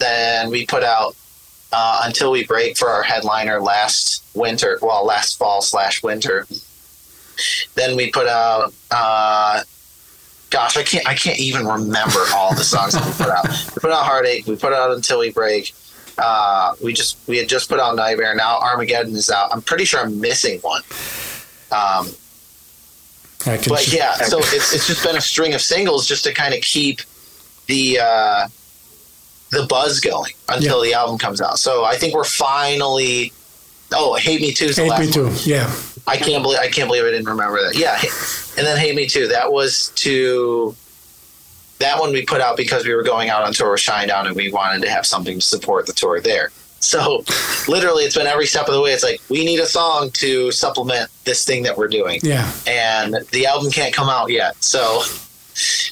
then 0.05 0.51
we 0.51 0.67
put 0.67 0.85
out 0.85 1.17
uh, 1.73 2.03
Until 2.05 2.31
We 2.31 2.45
Break 2.47 2.77
for 2.77 2.89
our 2.89 3.03
headliner 3.03 3.61
last 3.61 4.25
winter, 4.35 4.79
well, 4.83 5.05
last 5.05 5.39
fall 5.39 5.63
slash 5.63 6.03
winter. 6.03 6.47
Then 7.75 7.97
we 7.97 8.11
put 8.11 8.29
out, 8.29 8.73
uh, 8.91 9.63
gosh, 10.51 10.77
I 10.77 10.85
can't, 10.85 11.07
I 11.09 11.15
can't 11.15 11.41
even 11.41 11.67
remember 11.67 12.21
all 12.33 12.55
the 12.55 12.63
songs 12.63 12.93
that 12.93 13.05
we 13.05 13.13
put 13.13 13.29
out. 13.29 13.49
We 13.75 13.81
put 13.81 13.91
out 13.91 14.05
Heartache, 14.05 14.47
we 14.47 14.57
put 14.57 14.73
out 14.73 14.93
Until 14.93 15.19
We 15.21 15.31
Break. 15.33 15.75
Uh, 16.17 16.75
we 16.81 16.93
just, 16.93 17.19
we 17.27 17.39
had 17.39 17.49
just 17.49 17.69
put 17.69 17.81
out 17.81 17.97
Nightmare. 17.97 18.37
Now 18.37 18.59
Armageddon 18.61 19.17
is 19.17 19.31
out. 19.31 19.53
I'm 19.53 19.63
pretty 19.63 19.85
sure 19.85 20.01
I'm 20.01 20.21
missing 20.21 20.61
one. 20.61 20.83
Um, 21.73 22.09
but 23.69 23.93
yeah, 23.93 24.15
so 24.15 24.39
it's, 24.39 24.73
it's 24.73 24.87
just 24.87 25.03
been 25.05 25.17
a 25.17 25.21
string 25.21 25.55
of 25.55 25.61
singles 25.61 26.07
just 26.07 26.23
to 26.25 26.33
kind 26.33 26.55
of 26.55 26.61
keep 26.61 27.01
the 27.67 27.99
uh, 28.01 28.47
the 29.55 29.67
buzz 29.67 30.01
going 30.01 30.33
until 30.49 30.81
the 30.83 30.93
album 30.95 31.19
comes 31.19 31.41
out. 31.41 31.59
So 31.59 31.85
I 31.85 31.97
think 31.97 32.15
we're 32.15 32.25
finally. 32.25 33.33
Oh, 33.93 34.15
Hate 34.17 34.41
Me 34.41 34.53
Too 34.53 34.67
is 34.67 34.77
the 34.77 34.83
Hate 34.83 34.91
last 34.91 35.07
Me 35.07 35.13
Too. 35.13 35.25
one. 35.27 35.35
Yeah. 35.45 35.73
I 36.07 36.17
can't 36.17 36.43
believe 36.43 36.59
I 36.59 36.69
can't 36.69 36.89
believe 36.89 37.05
I 37.05 37.11
didn't 37.11 37.29
remember 37.29 37.63
that. 37.63 37.77
Yeah, 37.79 37.99
and 38.59 38.67
then 38.67 38.77
Hate 38.77 38.95
Me 38.95 39.07
Too. 39.07 39.29
That 39.29 39.53
was 39.53 39.91
to 39.97 40.75
that 41.79 41.99
one 41.99 42.13
we 42.13 42.25
put 42.25 42.41
out 42.41 42.57
because 42.57 42.85
we 42.85 42.95
were 42.95 43.03
going 43.03 43.31
out 43.31 43.43
on 43.43 43.53
tour 43.53 43.73
with 43.73 43.81
Shinedown 43.81 44.27
and 44.27 44.37
we 44.37 44.51
wanted 44.53 44.83
to 44.83 44.91
have 44.91 45.07
something 45.07 45.39
to 45.41 45.45
support 45.47 45.87
the 45.87 45.93
tour 45.93 46.21
there. 46.21 46.51
So 46.81 47.25
literally, 47.69 48.05
it's 48.05 48.17
been 48.17 48.27
every 48.27 48.47
step 48.47 48.69
of 48.69 48.75
the 48.75 48.81
way. 48.81 48.93
It's 48.93 49.03
like 49.03 49.21
we 49.31 49.45
need 49.45 49.61
a 49.61 49.67
song 49.67 50.11
to 50.15 50.51
supplement 50.53 51.11
this 51.25 51.45
thing 51.45 51.63
that 51.65 51.77
we're 51.79 51.89
doing, 51.89 52.21
Yeah. 52.23 52.51
and 52.67 53.17
the 53.33 53.47
album 53.47 53.71
can't 53.71 53.95
come 53.95 54.09
out 54.09 54.31
yet. 54.31 54.63
So 54.63 55.03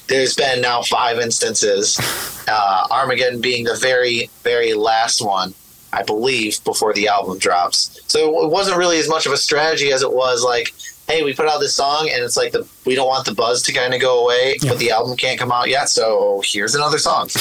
there's 0.09 0.35
been 0.35 0.61
now 0.61 0.83
five 0.83 1.19
instances, 1.19 1.99
uh, 2.49 2.87
Armageddon 2.91 3.41
being 3.41 3.65
the 3.65 3.77
very, 3.77 4.29
very 4.43 4.75
last 4.75 5.25
one, 5.25 5.55
I 5.93 6.03
believe, 6.03 6.63
before 6.65 6.93
the 6.93 7.09
album 7.09 7.39
drops. 7.39 8.01
So 8.07 8.45
it 8.45 8.51
wasn't 8.51 8.77
really 8.79 8.99
as 8.99 9.09
much 9.09 9.27
of 9.27 9.33
a 9.33 9.37
strategy 9.37 9.93
as 9.93 10.03
it 10.03 10.13
was 10.13 10.43
like, 10.43 10.73
hey, 11.09 11.23
we 11.25 11.35
put 11.35 11.47
out 11.49 11.59
this 11.59 11.75
song, 11.75 12.09
and 12.13 12.23
it's 12.25 12.37
like 12.37 12.53
the 12.53 12.67
we 12.87 12.95
don't 12.95 13.09
want 13.09 13.27
the 13.27 13.35
buzz 13.35 13.63
to 13.63 13.73
kind 13.73 13.93
of 13.95 14.01
go 14.01 14.23
away, 14.25 14.57
Yeah. 14.61 14.71
but 14.71 14.79
the 14.79 14.91
album 14.93 15.17
can't 15.17 15.39
come 15.39 15.53
out 15.53 15.69
yet. 15.69 15.89
So 15.89 16.41
here's 16.45 16.75
another 16.75 16.99
song. 16.99 17.29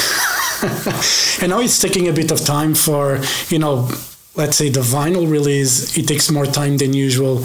And 1.42 1.50
now 1.50 1.60
it's 1.60 1.80
taking 1.80 2.08
a 2.08 2.14
bit 2.14 2.30
of 2.32 2.42
time 2.46 2.76
for, 2.76 3.20
you 3.50 3.58
know, 3.58 3.90
let's 4.36 4.56
say 4.56 4.70
the 4.70 4.80
vinyl 4.80 5.30
release, 5.30 5.98
it 5.98 6.08
takes 6.08 6.32
more 6.32 6.46
time 6.46 6.78
than 6.78 6.94
usual 6.94 7.44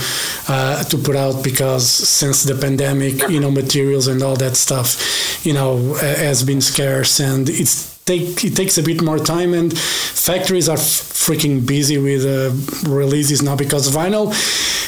uh, 0.48 0.84
to 0.84 0.96
put 0.98 1.16
out 1.16 1.42
because 1.42 1.88
since 1.88 2.44
the 2.44 2.54
pandemic, 2.54 3.28
you 3.28 3.40
know, 3.40 3.50
materials 3.50 4.06
and 4.06 4.22
all 4.22 4.36
that 4.36 4.56
stuff, 4.56 5.44
you 5.44 5.52
know, 5.52 5.94
has 5.94 6.44
been 6.44 6.60
scarce 6.60 7.20
and 7.20 7.48
it's 7.48 7.96
take 8.06 8.44
it 8.44 8.54
takes 8.54 8.78
a 8.78 8.82
bit 8.82 9.02
more 9.02 9.18
time 9.18 9.52
and 9.52 9.76
factories 9.76 10.68
are 10.68 10.78
f- 10.78 11.02
freaking 11.26 11.66
busy 11.66 11.98
with 11.98 12.24
uh, 12.24 12.88
releases 12.88 13.42
now 13.42 13.56
because 13.56 13.90
vinyl 13.90 14.28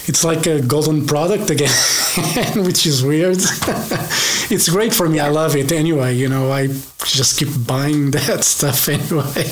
it's 0.09 0.23
like 0.23 0.47
a 0.47 0.62
golden 0.62 1.05
product 1.05 1.50
again 1.50 1.69
which 2.64 2.87
is 2.87 3.05
weird. 3.05 3.38
It's 4.50 4.67
great 4.71 4.95
for 4.95 5.09
me 5.09 5.21
i 5.21 5.28
love 5.28 5.57
it 5.57 5.73
anyway 5.73 6.14
you 6.14 6.28
know 6.28 6.50
i 6.50 6.69
just 7.05 7.38
keep 7.38 7.50
buying 7.67 8.11
that 8.17 8.45
stuff 8.45 8.88
anyway 8.88 9.45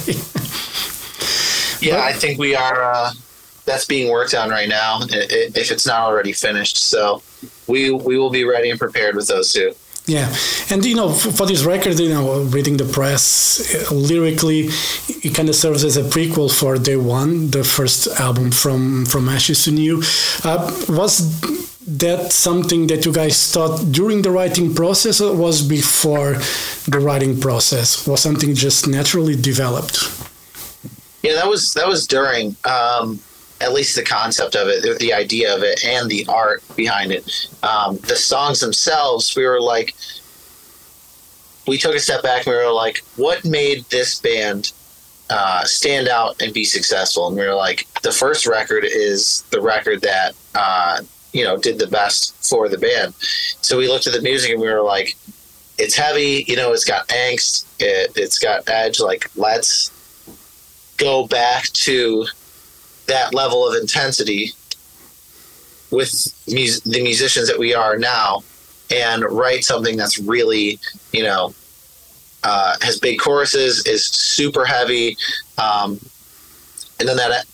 Yeah, 1.81 2.03
I 2.03 2.13
think 2.13 2.39
we 2.39 2.55
are. 2.55 2.83
Uh, 2.83 3.13
that's 3.67 3.85
being 3.85 4.11
worked 4.11 4.33
on 4.33 4.49
right 4.49 4.69
now, 4.69 5.01
if 5.03 5.71
it's 5.71 5.87
not 5.87 6.03
already 6.03 6.33
finished. 6.33 6.79
So 6.79 7.23
we 7.67 7.91
we 7.91 8.17
will 8.17 8.31
be 8.31 8.45
ready 8.45 8.71
and 8.71 8.79
prepared 8.79 9.17
with 9.17 9.27
those 9.27 9.53
two. 9.53 9.75
Yeah, 10.07 10.33
and 10.71 10.85
you 10.85 10.95
know, 10.95 11.13
for, 11.13 11.33
for 11.33 11.47
this 11.47 11.65
record, 11.65 11.99
you 11.99 12.09
know, 12.09 12.43
reading 12.43 12.77
the 12.77 12.85
press 12.85 13.75
uh, 13.75 13.93
lyrically, 13.93 14.69
it 15.09 15.35
kind 15.35 15.49
of 15.49 15.57
serves 15.57 15.83
as 15.83 15.97
a 15.97 16.05
prequel 16.05 16.49
for 16.49 16.79
Day 16.79 16.97
One, 16.97 17.51
the 17.51 17.65
first 17.65 18.07
album 18.21 18.53
from 18.53 19.05
from 19.05 19.29
Ashes 19.29 19.65
to 19.65 19.73
New. 19.73 20.03
Uh, 20.45 20.71
was 20.89 21.41
that 21.89 22.33
something 22.33 22.87
that 22.87 23.05
you 23.05 23.13
guys 23.13 23.51
thought 23.51 23.81
during 23.91 24.23
the 24.23 24.31
writing 24.31 24.75
process, 24.75 25.21
or 25.21 25.35
was 25.35 25.63
before 25.63 26.35
the 26.87 27.01
writing 27.01 27.41
process? 27.41 28.07
Was 28.07 28.21
something 28.21 28.55
just 28.55 28.87
naturally 28.87 29.35
developed? 29.35 30.16
Yeah, 31.23 31.35
that 31.35 31.49
was 31.49 31.73
that 31.75 31.87
was 31.89 32.07
during 32.07 32.57
um, 32.65 33.19
at 33.61 33.73
least 33.73 33.97
the 33.97 34.03
concept 34.03 34.55
of 34.55 34.69
it, 34.69 34.99
the- 34.99 35.13
idea 35.13 35.55
of 35.55 35.63
it, 35.63 35.85
and 35.85 36.11
the 36.11 36.27
art 36.29 36.63
behind 36.77 37.11
it. 37.13 37.49
Um, 37.63 37.97
the 37.99 38.17
songs 38.17 38.61
themselves, 38.61 39.35
we 39.35 39.45
were 39.47 39.61
like, 39.61 39.95
we 41.67 41.79
took 41.79 41.95
a 41.95 42.01
step 42.01 42.23
back 42.23 42.47
and 42.47 42.55
we 42.55 42.63
were 42.63 42.71
like, 42.73 43.03
what 43.17 43.45
made 43.45 43.85
this 43.87 44.21
band 44.21 44.73
uh, 45.31 45.65
stand 45.65 46.07
out 46.09 46.41
and 46.41 46.53
be 46.53 46.65
successful? 46.65 47.27
And 47.29 47.37
we 47.37 47.45
were 47.47 47.55
like, 47.55 47.87
the 48.03 48.13
first 48.13 48.47
record 48.47 48.85
is 48.85 49.43
the 49.51 49.61
record 49.61 50.03
that 50.03 50.35
uh, 50.55 51.01
you 51.33 51.43
know 51.45 51.57
did 51.57 51.79
the 51.79 51.87
best 51.89 52.35
for 52.49 52.69
the 52.69 52.79
band. 52.79 53.15
So 53.19 53.79
we 53.79 53.89
looked 53.89 54.07
at 54.07 54.13
the 54.13 54.23
music 54.23 54.51
and 54.53 54.61
we 54.61 54.69
were 54.69 54.83
like, 54.83 55.17
it's 55.79 55.97
heavy, 55.97 56.45
you 56.47 56.57
know, 56.57 56.73
it's 56.73 56.85
got 56.85 57.09
angst, 57.09 57.65
it, 57.81 58.13
it's 58.17 58.39
got 58.39 58.69
edge. 58.69 59.01
Like, 59.01 59.31
let's 59.37 59.91
go 60.97 61.27
back 61.27 61.65
to 61.73 62.27
that 63.07 63.35
level 63.35 63.69
of 63.69 63.77
intensity 63.81 64.53
with 65.91 66.11
mus- 66.49 66.81
the 66.81 67.03
musicians 67.03 67.49
that 67.49 67.59
we 67.59 67.75
are 67.75 67.97
now 67.97 68.43
and 68.91 69.25
write 69.25 69.65
something 69.65 69.97
that's 69.97 70.19
really 70.19 70.79
you 71.13 71.23
know 71.23 71.55
uh, 72.45 72.77
has 72.81 72.99
big 73.01 73.19
choruses 73.19 73.85
is 73.87 74.05
super 74.07 74.65
heavy 74.65 75.17
um, 75.59 75.99
and 77.01 77.09
then 77.09 77.17
that 77.17 77.45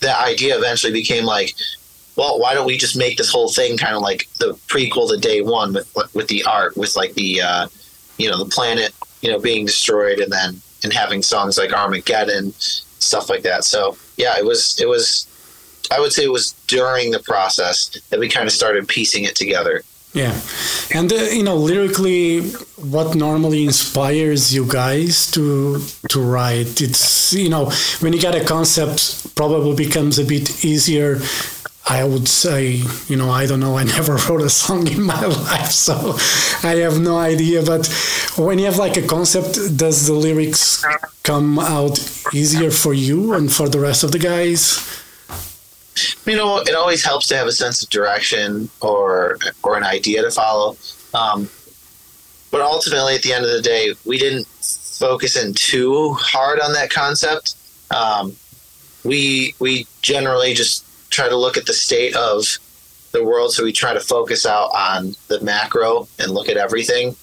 that 0.00 0.26
idea 0.26 0.56
eventually 0.56 0.92
became 0.92 1.24
like 1.24 1.54
well 2.16 2.40
why 2.40 2.54
don't 2.54 2.66
we 2.66 2.76
just 2.76 2.96
make 2.96 3.16
this 3.16 3.30
whole 3.30 3.50
thing 3.50 3.76
kind 3.76 3.94
of 3.94 4.02
like 4.02 4.28
the 4.38 4.54
prequel 4.66 5.08
to 5.08 5.16
day 5.16 5.40
one 5.40 5.72
with 5.72 6.14
with 6.14 6.28
the 6.28 6.42
art 6.44 6.76
with 6.76 6.96
like 6.96 7.14
the 7.14 7.40
uh, 7.40 7.68
you 8.18 8.28
know 8.28 8.38
the 8.38 8.50
planet 8.50 8.92
you 9.20 9.30
know 9.30 9.38
being 9.38 9.64
destroyed 9.64 10.18
and 10.18 10.32
then 10.32 10.60
and 10.84 10.92
having 10.92 11.22
songs 11.22 11.58
like 11.58 11.72
Armageddon 11.72 12.52
stuff 12.58 13.28
like 13.28 13.42
that 13.42 13.64
so 13.64 13.96
yeah 14.16 14.34
it 14.38 14.44
was 14.44 14.78
it 14.80 14.88
was 14.88 15.26
I 15.90 16.00
would 16.00 16.12
say 16.12 16.24
it 16.24 16.32
was 16.32 16.52
during 16.68 17.10
the 17.10 17.18
process 17.20 17.88
that 18.10 18.18
we 18.20 18.28
kind 18.28 18.46
of 18.46 18.52
started 18.52 18.88
piecing 18.88 19.24
it 19.24 19.34
together 19.36 19.82
Yeah, 20.14 20.36
and 20.94 21.10
uh, 21.10 21.16
you 21.32 21.42
know, 21.42 21.56
lyrically, 21.56 22.42
what 22.76 23.14
normally 23.14 23.64
inspires 23.64 24.52
you 24.52 24.66
guys 24.66 25.30
to 25.30 25.80
to 26.12 26.20
write? 26.20 26.80
It's 26.82 27.32
you 27.32 27.48
know, 27.48 27.72
when 28.00 28.12
you 28.12 28.20
get 28.20 28.34
a 28.34 28.44
concept, 28.44 29.34
probably 29.34 29.74
becomes 29.74 30.18
a 30.18 30.24
bit 30.24 30.64
easier. 30.64 31.16
I 31.88 32.04
would 32.04 32.28
say, 32.28 32.82
you 33.08 33.16
know, 33.16 33.30
I 33.30 33.46
don't 33.46 33.60
know. 33.60 33.76
I 33.76 33.84
never 33.98 34.16
wrote 34.16 34.42
a 34.42 34.50
song 34.50 34.86
in 34.86 35.02
my 35.02 35.24
life, 35.50 35.70
so 35.70 36.16
I 36.66 36.76
have 36.76 37.00
no 37.00 37.18
idea. 37.18 37.62
But 37.62 37.86
when 38.36 38.58
you 38.58 38.66
have 38.66 38.78
like 38.78 38.96
a 38.96 39.02
concept, 39.02 39.76
does 39.76 40.06
the 40.06 40.14
lyrics 40.14 40.84
come 41.22 41.58
out 41.58 41.98
easier 42.32 42.70
for 42.70 42.94
you 42.94 43.32
and 43.34 43.52
for 43.52 43.68
the 43.68 43.80
rest 43.80 44.04
of 44.04 44.12
the 44.12 44.18
guys? 44.18 45.00
you 46.24 46.36
know 46.36 46.58
it 46.58 46.74
always 46.74 47.04
helps 47.04 47.26
to 47.26 47.36
have 47.36 47.46
a 47.46 47.52
sense 47.52 47.82
of 47.82 47.90
direction 47.90 48.68
or 48.80 49.36
or 49.62 49.76
an 49.76 49.84
idea 49.84 50.22
to 50.22 50.30
follow 50.30 50.76
um, 51.14 51.48
but 52.50 52.60
ultimately 52.60 53.14
at 53.14 53.22
the 53.22 53.32
end 53.32 53.44
of 53.44 53.50
the 53.50 53.60
day 53.60 53.92
we 54.04 54.18
didn't 54.18 54.46
focus 54.46 55.36
in 55.36 55.52
too 55.52 56.12
hard 56.14 56.60
on 56.60 56.72
that 56.72 56.90
concept 56.90 57.56
um, 57.90 58.34
we 59.04 59.54
we 59.58 59.86
generally 60.00 60.54
just 60.54 60.84
try 61.12 61.28
to 61.28 61.36
look 61.36 61.56
at 61.56 61.66
the 61.66 61.72
state 61.72 62.16
of 62.16 62.58
the 63.12 63.22
world 63.22 63.52
so 63.52 63.62
we 63.62 63.72
try 63.72 63.92
to 63.92 64.00
focus 64.00 64.44
out 64.46 64.70
on 64.74 65.14
the 65.28 65.40
macro 65.42 66.08
and 66.18 66.32
look 66.32 66.48
at 66.48 66.56
everything 66.56 67.14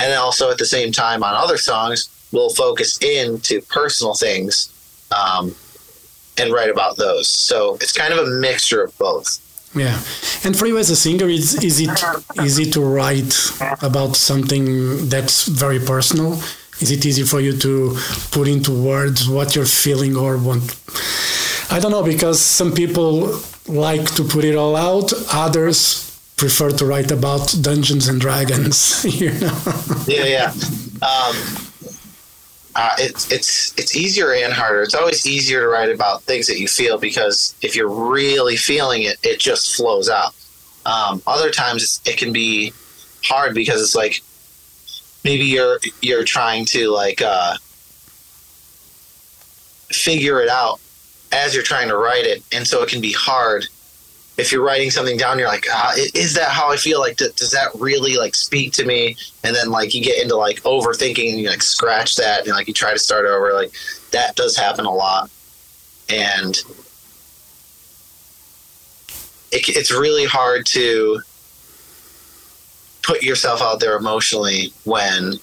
and 0.00 0.12
also 0.14 0.50
at 0.50 0.58
the 0.58 0.66
same 0.66 0.90
time 0.90 1.22
on 1.22 1.34
other 1.34 1.58
songs 1.58 2.08
we'll 2.32 2.50
focus 2.50 2.98
into 3.02 3.60
personal 3.62 4.14
things 4.14 4.72
um, 5.16 5.54
and 6.38 6.52
write 6.52 6.70
about 6.70 6.96
those. 6.96 7.28
So 7.28 7.76
it's 7.76 7.92
kind 7.92 8.12
of 8.12 8.26
a 8.26 8.30
mixture 8.30 8.82
of 8.82 8.96
both. 8.98 9.42
Yeah, 9.74 9.96
and 10.44 10.56
for 10.56 10.66
you 10.66 10.78
as 10.78 10.88
a 10.90 10.96
singer, 10.96 11.28
is 11.28 11.62
is 11.62 11.80
it 11.80 11.90
easy 12.42 12.70
to 12.70 12.80
write 12.80 13.34
about 13.82 14.16
something 14.16 15.08
that's 15.08 15.46
very 15.46 15.80
personal? 15.80 16.32
Is 16.80 16.90
it 16.90 17.04
easy 17.04 17.24
for 17.24 17.40
you 17.40 17.52
to 17.58 17.96
put 18.30 18.48
into 18.48 18.72
words 18.72 19.28
what 19.28 19.54
you're 19.54 19.72
feeling 19.84 20.16
or 20.16 20.38
want? 20.38 20.64
I 21.70 21.80
don't 21.80 21.90
know 21.90 22.02
because 22.04 22.40
some 22.40 22.72
people 22.72 23.40
like 23.66 24.14
to 24.14 24.24
put 24.24 24.44
it 24.44 24.56
all 24.56 24.76
out. 24.76 25.12
Others 25.32 26.06
prefer 26.36 26.70
to 26.70 26.84
write 26.84 27.10
about 27.10 27.54
Dungeons 27.60 28.08
and 28.08 28.20
Dragons. 28.20 29.04
You 29.20 29.32
know? 29.32 29.62
yeah, 30.06 30.24
yeah. 30.24 30.52
Um, 31.02 31.36
uh, 32.74 32.94
it's 32.98 33.30
it's 33.32 33.72
it's 33.78 33.96
easier 33.96 34.34
and 34.34 34.52
harder. 34.52 34.82
It's 34.82 34.94
always 34.94 35.26
easier 35.26 35.60
to 35.60 35.68
write 35.68 35.90
about 35.90 36.22
things 36.22 36.46
that 36.46 36.58
you 36.58 36.68
feel 36.68 36.98
because 36.98 37.54
if 37.62 37.74
you're 37.74 37.88
really 37.88 38.56
feeling 38.56 39.04
it, 39.04 39.16
it 39.22 39.38
just 39.40 39.76
flows 39.76 40.10
out. 40.10 40.34
Um, 40.84 41.22
other 41.26 41.50
times 41.50 42.00
it 42.04 42.18
can 42.18 42.32
be 42.32 42.72
hard 43.24 43.54
because 43.54 43.80
it's 43.80 43.94
like 43.94 44.20
maybe 45.24 45.44
you're 45.44 45.78
you're 46.02 46.24
trying 46.24 46.66
to 46.66 46.90
like 46.90 47.22
uh, 47.22 47.56
figure 49.88 50.42
it 50.42 50.48
out 50.48 50.78
as 51.32 51.54
you're 51.54 51.64
trying 51.64 51.88
to 51.88 51.96
write 51.96 52.24
it, 52.24 52.42
and 52.52 52.66
so 52.66 52.82
it 52.82 52.88
can 52.88 53.00
be 53.00 53.12
hard 53.12 53.66
if 54.38 54.52
you're 54.52 54.62
writing 54.62 54.90
something 54.90 55.16
down, 55.16 55.38
you're 55.38 55.48
like, 55.48 55.64
ah, 55.70 55.94
is 56.14 56.34
that 56.34 56.50
how 56.50 56.70
I 56.70 56.76
feel? 56.76 57.00
Like, 57.00 57.16
does 57.16 57.50
that 57.52 57.68
really 57.78 58.16
like 58.16 58.34
speak 58.34 58.72
to 58.74 58.84
me? 58.84 59.16
And 59.42 59.56
then 59.56 59.70
like 59.70 59.94
you 59.94 60.02
get 60.02 60.22
into 60.22 60.36
like 60.36 60.60
overthinking 60.62 61.30
and 61.30 61.40
you 61.40 61.48
like 61.48 61.62
scratch 61.62 62.16
that 62.16 62.40
and 62.46 62.50
like 62.50 62.68
you 62.68 62.74
try 62.74 62.92
to 62.92 62.98
start 62.98 63.24
over. 63.24 63.54
Like 63.54 63.72
that 64.12 64.36
does 64.36 64.56
happen 64.56 64.84
a 64.84 64.92
lot, 64.92 65.30
and 66.10 66.56
it, 69.52 69.68
it's 69.68 69.90
really 69.90 70.26
hard 70.26 70.66
to 70.66 71.20
put 73.02 73.22
yourself 73.22 73.62
out 73.62 73.80
there 73.80 73.96
emotionally 73.96 74.72
when 74.84 75.34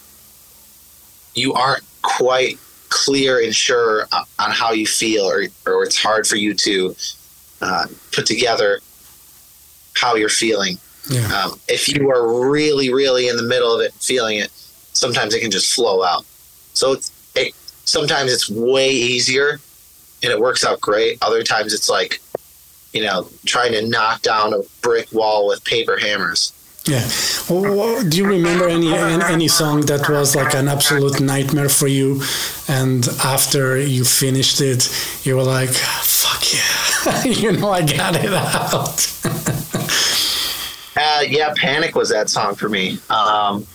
you 1.33 1.53
aren't 1.53 1.83
quite 2.03 2.59
clear 2.93 3.43
and 3.43 3.53
sure 3.55 4.07
on 4.13 4.51
how 4.51 4.71
you 4.71 4.85
feel, 4.85 5.25
or 5.25 5.43
or 5.65 5.83
it's 5.83 6.01
hard 6.01 6.27
for 6.27 6.37
you 6.37 6.53
to 6.53 6.95
uh, 7.61 7.85
put 8.11 8.25
together 8.25 8.79
how 9.95 10.15
you're 10.15 10.29
feeling. 10.29 10.77
Yeah. 11.09 11.25
Um, 11.35 11.59
if 11.67 11.89
you 11.89 12.09
are 12.11 12.49
really, 12.49 12.93
really 12.93 13.27
in 13.27 13.35
the 13.35 13.43
middle 13.43 13.73
of 13.73 13.81
it, 13.81 13.93
feeling 13.93 14.37
it, 14.37 14.51
sometimes 14.93 15.33
it 15.33 15.41
can 15.41 15.51
just 15.51 15.73
flow 15.73 16.03
out. 16.03 16.25
So 16.73 16.93
it, 17.35 17.53
sometimes 17.85 18.31
it's 18.31 18.49
way 18.49 18.89
easier 18.89 19.59
and 20.23 20.31
it 20.31 20.39
works 20.39 20.63
out 20.63 20.79
great. 20.79 21.17
Other 21.21 21.43
times 21.43 21.73
it's 21.73 21.89
like, 21.89 22.21
you 22.93 23.03
know, 23.03 23.27
trying 23.45 23.73
to 23.73 23.87
knock 23.87 24.21
down 24.21 24.53
a 24.53 24.61
brick 24.81 25.11
wall 25.11 25.47
with 25.47 25.63
paper 25.65 25.97
hammers. 25.97 26.53
Yeah. 26.85 27.07
Well, 27.49 28.03
do 28.03 28.17
you 28.17 28.25
remember 28.25 28.67
any 28.67 28.93
any 28.93 29.47
song 29.47 29.81
that 29.85 30.09
was 30.09 30.35
like 30.35 30.53
an 30.53 30.67
absolute 30.67 31.21
nightmare 31.21 31.69
for 31.69 31.87
you, 31.87 32.21
and 32.67 33.07
after 33.23 33.77
you 33.77 34.03
finished 34.03 34.59
it, 34.59 34.89
you 35.23 35.37
were 35.37 35.43
like, 35.43 35.69
"Fuck 35.69 36.43
yeah!" 36.53 37.23
you 37.41 37.53
know, 37.53 37.69
I 37.69 37.83
got 37.83 38.15
it 38.17 38.33
out. 38.33 38.99
uh, 40.97 41.23
yeah, 41.25 41.53
"Panic" 41.55 41.95
was 41.95 42.09
that 42.09 42.29
song 42.29 42.55
for 42.55 42.67
me. 42.67 42.97
Um, 43.09 43.65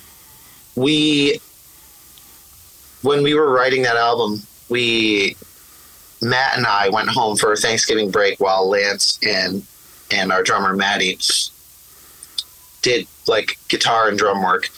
we, 0.75 1.41
when 3.01 3.23
we 3.23 3.33
were 3.33 3.51
writing 3.51 3.83
that 3.83 3.97
album, 3.97 4.43
we 4.69 5.35
Matt 6.21 6.59
and 6.59 6.67
I 6.67 6.91
went 6.91 7.09
home 7.09 7.39
for 7.39 7.53
a 7.53 7.57
Thanksgiving 7.57 8.11
break 8.11 8.39
while 8.39 8.69
Lance 8.69 9.19
and 9.27 9.65
and 10.11 10.31
our 10.31 10.43
drummer 10.43 10.77
Maddie 10.77 11.19
did 12.83 13.07
like 13.27 13.59
guitar 13.69 14.09
and 14.09 14.19
drum 14.19 14.43
work. 14.43 14.69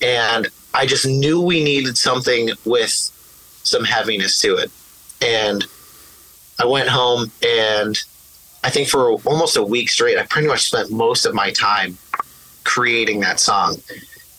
And 0.00 0.48
I 0.74 0.86
just 0.86 1.06
knew 1.06 1.40
we 1.40 1.62
needed 1.62 1.98
something 1.98 2.50
with 2.64 2.92
some 3.62 3.84
heaviness 3.84 4.38
to 4.40 4.56
it. 4.56 4.70
And 5.22 5.64
I 6.58 6.66
went 6.66 6.88
home 6.88 7.30
and 7.46 7.98
I 8.62 8.70
think 8.70 8.88
for 8.88 9.12
almost 9.24 9.56
a 9.56 9.62
week 9.62 9.90
straight, 9.90 10.18
I 10.18 10.24
pretty 10.24 10.48
much 10.48 10.64
spent 10.64 10.90
most 10.90 11.24
of 11.24 11.34
my 11.34 11.50
time 11.50 11.96
creating 12.64 13.20
that 13.20 13.40
song. 13.40 13.76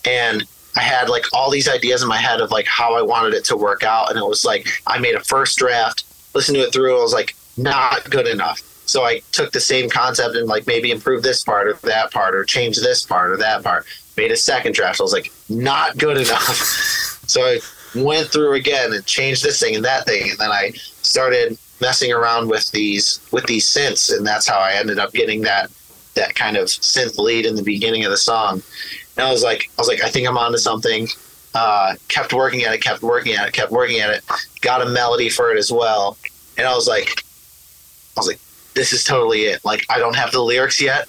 And 0.05 0.43
I 0.75 0.81
had 0.81 1.09
like 1.09 1.25
all 1.33 1.49
these 1.49 1.67
ideas 1.67 2.01
in 2.01 2.07
my 2.07 2.17
head 2.17 2.39
of 2.39 2.51
like 2.51 2.67
how 2.67 2.95
I 2.95 3.01
wanted 3.01 3.33
it 3.33 3.45
to 3.45 3.57
work 3.57 3.83
out. 3.83 4.09
And 4.09 4.17
it 4.17 4.25
was 4.25 4.45
like, 4.45 4.67
I 4.87 4.99
made 4.99 5.15
a 5.15 5.19
first 5.19 5.57
draft, 5.57 6.05
listened 6.33 6.55
to 6.55 6.61
it 6.61 6.71
through, 6.71 6.97
I 6.97 7.01
was 7.01 7.13
like, 7.13 7.35
not 7.57 8.09
good 8.09 8.27
enough. 8.27 8.61
So 8.91 9.05
I 9.05 9.21
took 9.31 9.53
the 9.53 9.61
same 9.61 9.89
concept 9.89 10.35
and 10.35 10.49
like 10.49 10.67
maybe 10.67 10.91
improve 10.91 11.23
this 11.23 11.45
part 11.45 11.65
or 11.65 11.75
that 11.83 12.11
part 12.11 12.35
or 12.35 12.43
change 12.43 12.75
this 12.75 13.05
part 13.05 13.31
or 13.31 13.37
that 13.37 13.63
part. 13.63 13.85
Made 14.17 14.33
a 14.33 14.35
second 14.35 14.75
draft. 14.75 14.99
I 14.99 15.03
was 15.03 15.13
like, 15.13 15.31
not 15.47 15.97
good 15.97 16.17
enough. 16.17 16.57
so 17.25 17.41
I 17.41 17.59
went 17.95 18.27
through 18.27 18.55
again 18.55 18.91
and 18.91 19.05
changed 19.05 19.45
this 19.45 19.61
thing 19.61 19.77
and 19.77 19.85
that 19.85 20.05
thing, 20.05 20.29
and 20.31 20.37
then 20.37 20.51
I 20.51 20.71
started 21.03 21.57
messing 21.79 22.11
around 22.11 22.49
with 22.49 22.69
these 22.71 23.25
with 23.31 23.45
these 23.45 23.65
synths, 23.65 24.13
and 24.13 24.27
that's 24.27 24.45
how 24.45 24.59
I 24.59 24.73
ended 24.73 24.99
up 24.99 25.13
getting 25.13 25.39
that 25.43 25.71
that 26.15 26.35
kind 26.35 26.57
of 26.57 26.65
synth 26.65 27.17
lead 27.17 27.45
in 27.45 27.55
the 27.55 27.63
beginning 27.63 28.03
of 28.03 28.11
the 28.11 28.17
song. 28.17 28.61
And 29.15 29.25
I 29.25 29.31
was 29.31 29.41
like, 29.41 29.69
I 29.77 29.81
was 29.81 29.87
like, 29.87 30.03
I 30.03 30.09
think 30.09 30.27
I'm 30.27 30.37
onto 30.37 30.57
something. 30.57 31.07
Uh, 31.55 31.95
kept 32.09 32.33
working 32.33 32.63
at 32.63 32.73
it, 32.73 32.81
kept 32.81 33.03
working 33.03 33.35
at 33.35 33.47
it, 33.47 33.53
kept 33.53 33.71
working 33.71 34.01
at 34.01 34.09
it. 34.09 34.23
Got 34.59 34.85
a 34.85 34.89
melody 34.89 35.29
for 35.29 35.49
it 35.49 35.57
as 35.57 35.71
well, 35.71 36.17
and 36.57 36.67
I 36.67 36.75
was 36.75 36.89
like, 36.89 37.23
I 38.17 38.19
was 38.19 38.27
like, 38.27 38.39
this 38.73 38.93
is 38.93 39.03
totally 39.03 39.43
it. 39.43 39.63
Like 39.63 39.85
I 39.89 39.99
don't 39.99 40.15
have 40.15 40.31
the 40.31 40.41
lyrics 40.41 40.81
yet. 40.81 41.07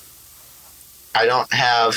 I 1.14 1.26
don't 1.26 1.52
have 1.52 1.96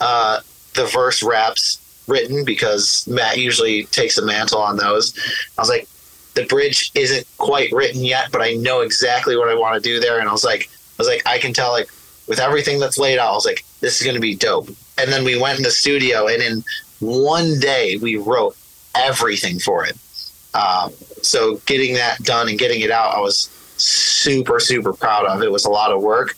uh, 0.00 0.40
the 0.74 0.86
verse 0.86 1.22
raps 1.22 1.78
written 2.08 2.44
because 2.44 3.06
Matt 3.06 3.38
usually 3.38 3.84
takes 3.84 4.16
the 4.16 4.24
mantle 4.24 4.60
on 4.60 4.76
those. 4.76 5.16
I 5.56 5.60
was 5.60 5.68
like, 5.68 5.86
the 6.34 6.44
bridge 6.44 6.90
isn't 6.94 7.26
quite 7.36 7.70
written 7.72 8.04
yet, 8.04 8.30
but 8.32 8.40
I 8.40 8.54
know 8.54 8.80
exactly 8.80 9.36
what 9.36 9.48
I 9.48 9.54
want 9.54 9.74
to 9.74 9.80
do 9.80 10.00
there. 10.00 10.20
And 10.20 10.28
I 10.28 10.32
was 10.32 10.44
like, 10.44 10.70
I 10.72 10.94
was 10.98 11.08
like, 11.08 11.26
I 11.26 11.38
can 11.38 11.52
tell 11.52 11.72
like 11.72 11.88
with 12.26 12.38
everything 12.38 12.78
that's 12.78 12.98
laid 12.98 13.18
out, 13.18 13.30
I 13.30 13.34
was 13.34 13.46
like, 13.46 13.64
this 13.80 14.00
is 14.00 14.04
going 14.04 14.14
to 14.14 14.20
be 14.20 14.34
dope. 14.34 14.68
And 14.98 15.12
then 15.12 15.24
we 15.24 15.40
went 15.40 15.58
in 15.58 15.62
the 15.62 15.70
studio, 15.70 16.26
and 16.26 16.42
in 16.42 16.64
one 17.00 17.58
day 17.60 17.96
we 17.96 18.16
wrote 18.16 18.56
everything 18.94 19.58
for 19.58 19.84
it. 19.84 19.96
Um, 20.54 20.92
so 21.22 21.56
getting 21.66 21.94
that 21.94 22.22
done 22.22 22.48
and 22.48 22.58
getting 22.58 22.80
it 22.80 22.90
out, 22.90 23.14
I 23.14 23.20
was 23.20 23.48
super 23.78 24.60
super 24.60 24.92
proud 24.92 25.26
of. 25.26 25.42
It 25.42 25.50
was 25.50 25.64
a 25.64 25.70
lot 25.70 25.92
of 25.92 26.02
work, 26.02 26.36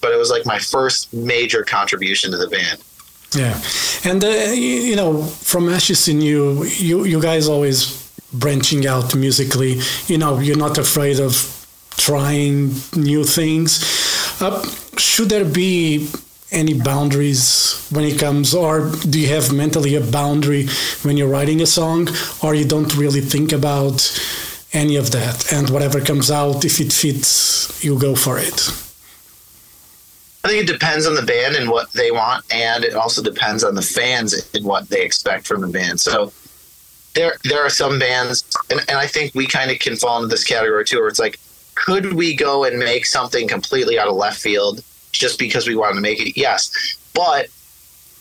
but 0.00 0.12
it 0.12 0.16
was 0.16 0.30
like 0.30 0.46
my 0.46 0.58
first 0.58 1.12
major 1.12 1.62
contribution 1.62 2.30
to 2.30 2.36
the 2.36 2.48
band. 2.48 2.82
Yeah, 3.34 3.60
and 4.04 4.24
uh, 4.24 4.28
you 4.28 4.96
know, 4.96 5.22
from 5.22 5.68
Ashes 5.68 6.04
to 6.06 6.14
New, 6.14 6.64
you 6.64 7.04
you 7.04 7.20
guys 7.20 7.48
always 7.48 8.10
branching 8.32 8.86
out 8.86 9.14
musically. 9.14 9.80
You 10.06 10.18
know, 10.18 10.38
you're 10.38 10.56
not 10.56 10.78
afraid 10.78 11.20
of 11.20 11.32
trying 11.96 12.72
new 12.96 13.24
things. 13.24 13.82
Uh, 14.40 14.64
should 14.96 15.28
there 15.28 15.44
be 15.44 16.08
any 16.52 16.74
boundaries 16.74 17.86
when 17.90 18.04
it 18.04 18.18
comes, 18.18 18.54
or 18.54 18.90
do 19.08 19.20
you 19.20 19.28
have 19.28 19.52
mentally 19.52 19.94
a 19.94 20.00
boundary 20.00 20.66
when 21.02 21.16
you're 21.16 21.28
writing 21.28 21.60
a 21.60 21.66
song, 21.66 22.08
or 22.42 22.54
you 22.54 22.64
don't 22.64 22.96
really 22.96 23.20
think 23.20 23.52
about? 23.52 24.00
Any 24.72 24.96
of 24.96 25.10
that. 25.12 25.52
And 25.52 25.70
whatever 25.70 26.00
comes 26.00 26.30
out, 26.30 26.64
if 26.64 26.80
it 26.80 26.92
fits, 26.92 27.82
you 27.84 27.98
go 27.98 28.14
for 28.14 28.38
it. 28.38 28.70
I 30.42 30.48
think 30.48 30.62
it 30.68 30.72
depends 30.72 31.06
on 31.06 31.14
the 31.14 31.22
band 31.22 31.54
and 31.56 31.68
what 31.68 31.92
they 31.92 32.10
want, 32.10 32.44
and 32.52 32.82
it 32.82 32.94
also 32.94 33.22
depends 33.22 33.62
on 33.62 33.74
the 33.74 33.82
fans 33.82 34.32
and 34.54 34.64
what 34.64 34.88
they 34.88 35.02
expect 35.02 35.46
from 35.46 35.60
the 35.60 35.68
band. 35.68 36.00
So 36.00 36.32
there, 37.14 37.34
there 37.44 37.60
are 37.64 37.68
some 37.68 37.98
bands, 37.98 38.44
and, 38.70 38.80
and 38.88 38.96
I 38.96 39.06
think 39.06 39.34
we 39.34 39.46
kind 39.46 39.70
of 39.70 39.78
can 39.80 39.96
fall 39.96 40.16
into 40.16 40.28
this 40.28 40.44
category 40.44 40.84
too, 40.84 40.98
where 40.98 41.08
it's 41.08 41.18
like, 41.18 41.38
could 41.74 42.14
we 42.14 42.34
go 42.34 42.64
and 42.64 42.78
make 42.78 43.04
something 43.04 43.48
completely 43.48 43.98
out 43.98 44.08
of 44.08 44.16
left 44.16 44.40
field 44.40 44.82
just 45.12 45.38
because 45.38 45.68
we 45.68 45.74
wanted 45.74 45.96
to 45.96 46.00
make 46.00 46.20
it? 46.20 46.38
Yes, 46.38 46.96
but 47.12 47.48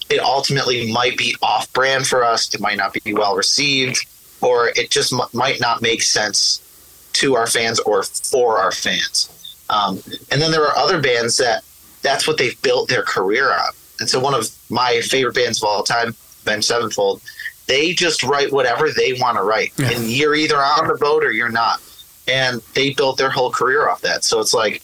it 0.09 0.19
ultimately 0.19 0.91
might 0.91 1.17
be 1.17 1.35
off-brand 1.41 2.05
for 2.05 2.23
us. 2.23 2.53
It 2.53 2.59
might 2.59 2.77
not 2.77 2.93
be 2.93 3.13
well 3.13 3.35
received 3.35 4.05
or 4.41 4.69
it 4.69 4.89
just 4.89 5.13
m- 5.13 5.21
might 5.33 5.59
not 5.59 5.81
make 5.81 6.01
sense 6.01 6.65
to 7.13 7.35
our 7.35 7.47
fans 7.47 7.79
or 7.79 8.03
for 8.03 8.57
our 8.57 8.71
fans. 8.71 9.29
Um, 9.69 10.01
and 10.31 10.41
then 10.41 10.51
there 10.51 10.65
are 10.65 10.77
other 10.77 11.01
bands 11.01 11.37
that 11.37 11.63
that's 12.01 12.27
what 12.27 12.37
they've 12.37 12.59
built 12.61 12.89
their 12.89 13.03
career 13.03 13.51
on. 13.51 13.71
And 13.99 14.09
so 14.09 14.19
one 14.19 14.33
of 14.33 14.49
my 14.69 15.01
favorite 15.01 15.35
bands 15.35 15.61
of 15.61 15.67
all 15.67 15.83
time, 15.83 16.15
Avenged 16.43 16.67
Sevenfold, 16.67 17.21
they 17.67 17.93
just 17.93 18.23
write 18.23 18.51
whatever 18.51 18.89
they 18.89 19.13
want 19.13 19.37
to 19.37 19.43
write, 19.43 19.73
yeah. 19.77 19.91
and 19.91 20.09
you're 20.09 20.33
either 20.33 20.57
on 20.57 20.87
the 20.87 20.95
boat 20.95 21.23
or 21.23 21.31
you're 21.31 21.49
not. 21.49 21.81
And 22.27 22.61
they 22.73 22.93
built 22.93 23.17
their 23.17 23.29
whole 23.29 23.51
career 23.51 23.89
off 23.89 24.01
that. 24.01 24.23
So 24.23 24.39
it's 24.39 24.53
like, 24.53 24.81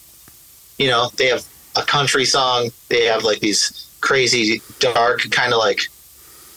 you 0.77 0.87
know, 0.87 1.09
they 1.15 1.27
have 1.27 1.45
a 1.75 1.83
country 1.83 2.25
song, 2.25 2.69
they 2.89 3.05
have 3.05 3.23
like 3.23 3.39
these 3.39 3.89
crazy, 4.01 4.61
dark, 4.79 5.21
kind 5.31 5.53
of 5.53 5.59
like 5.59 5.81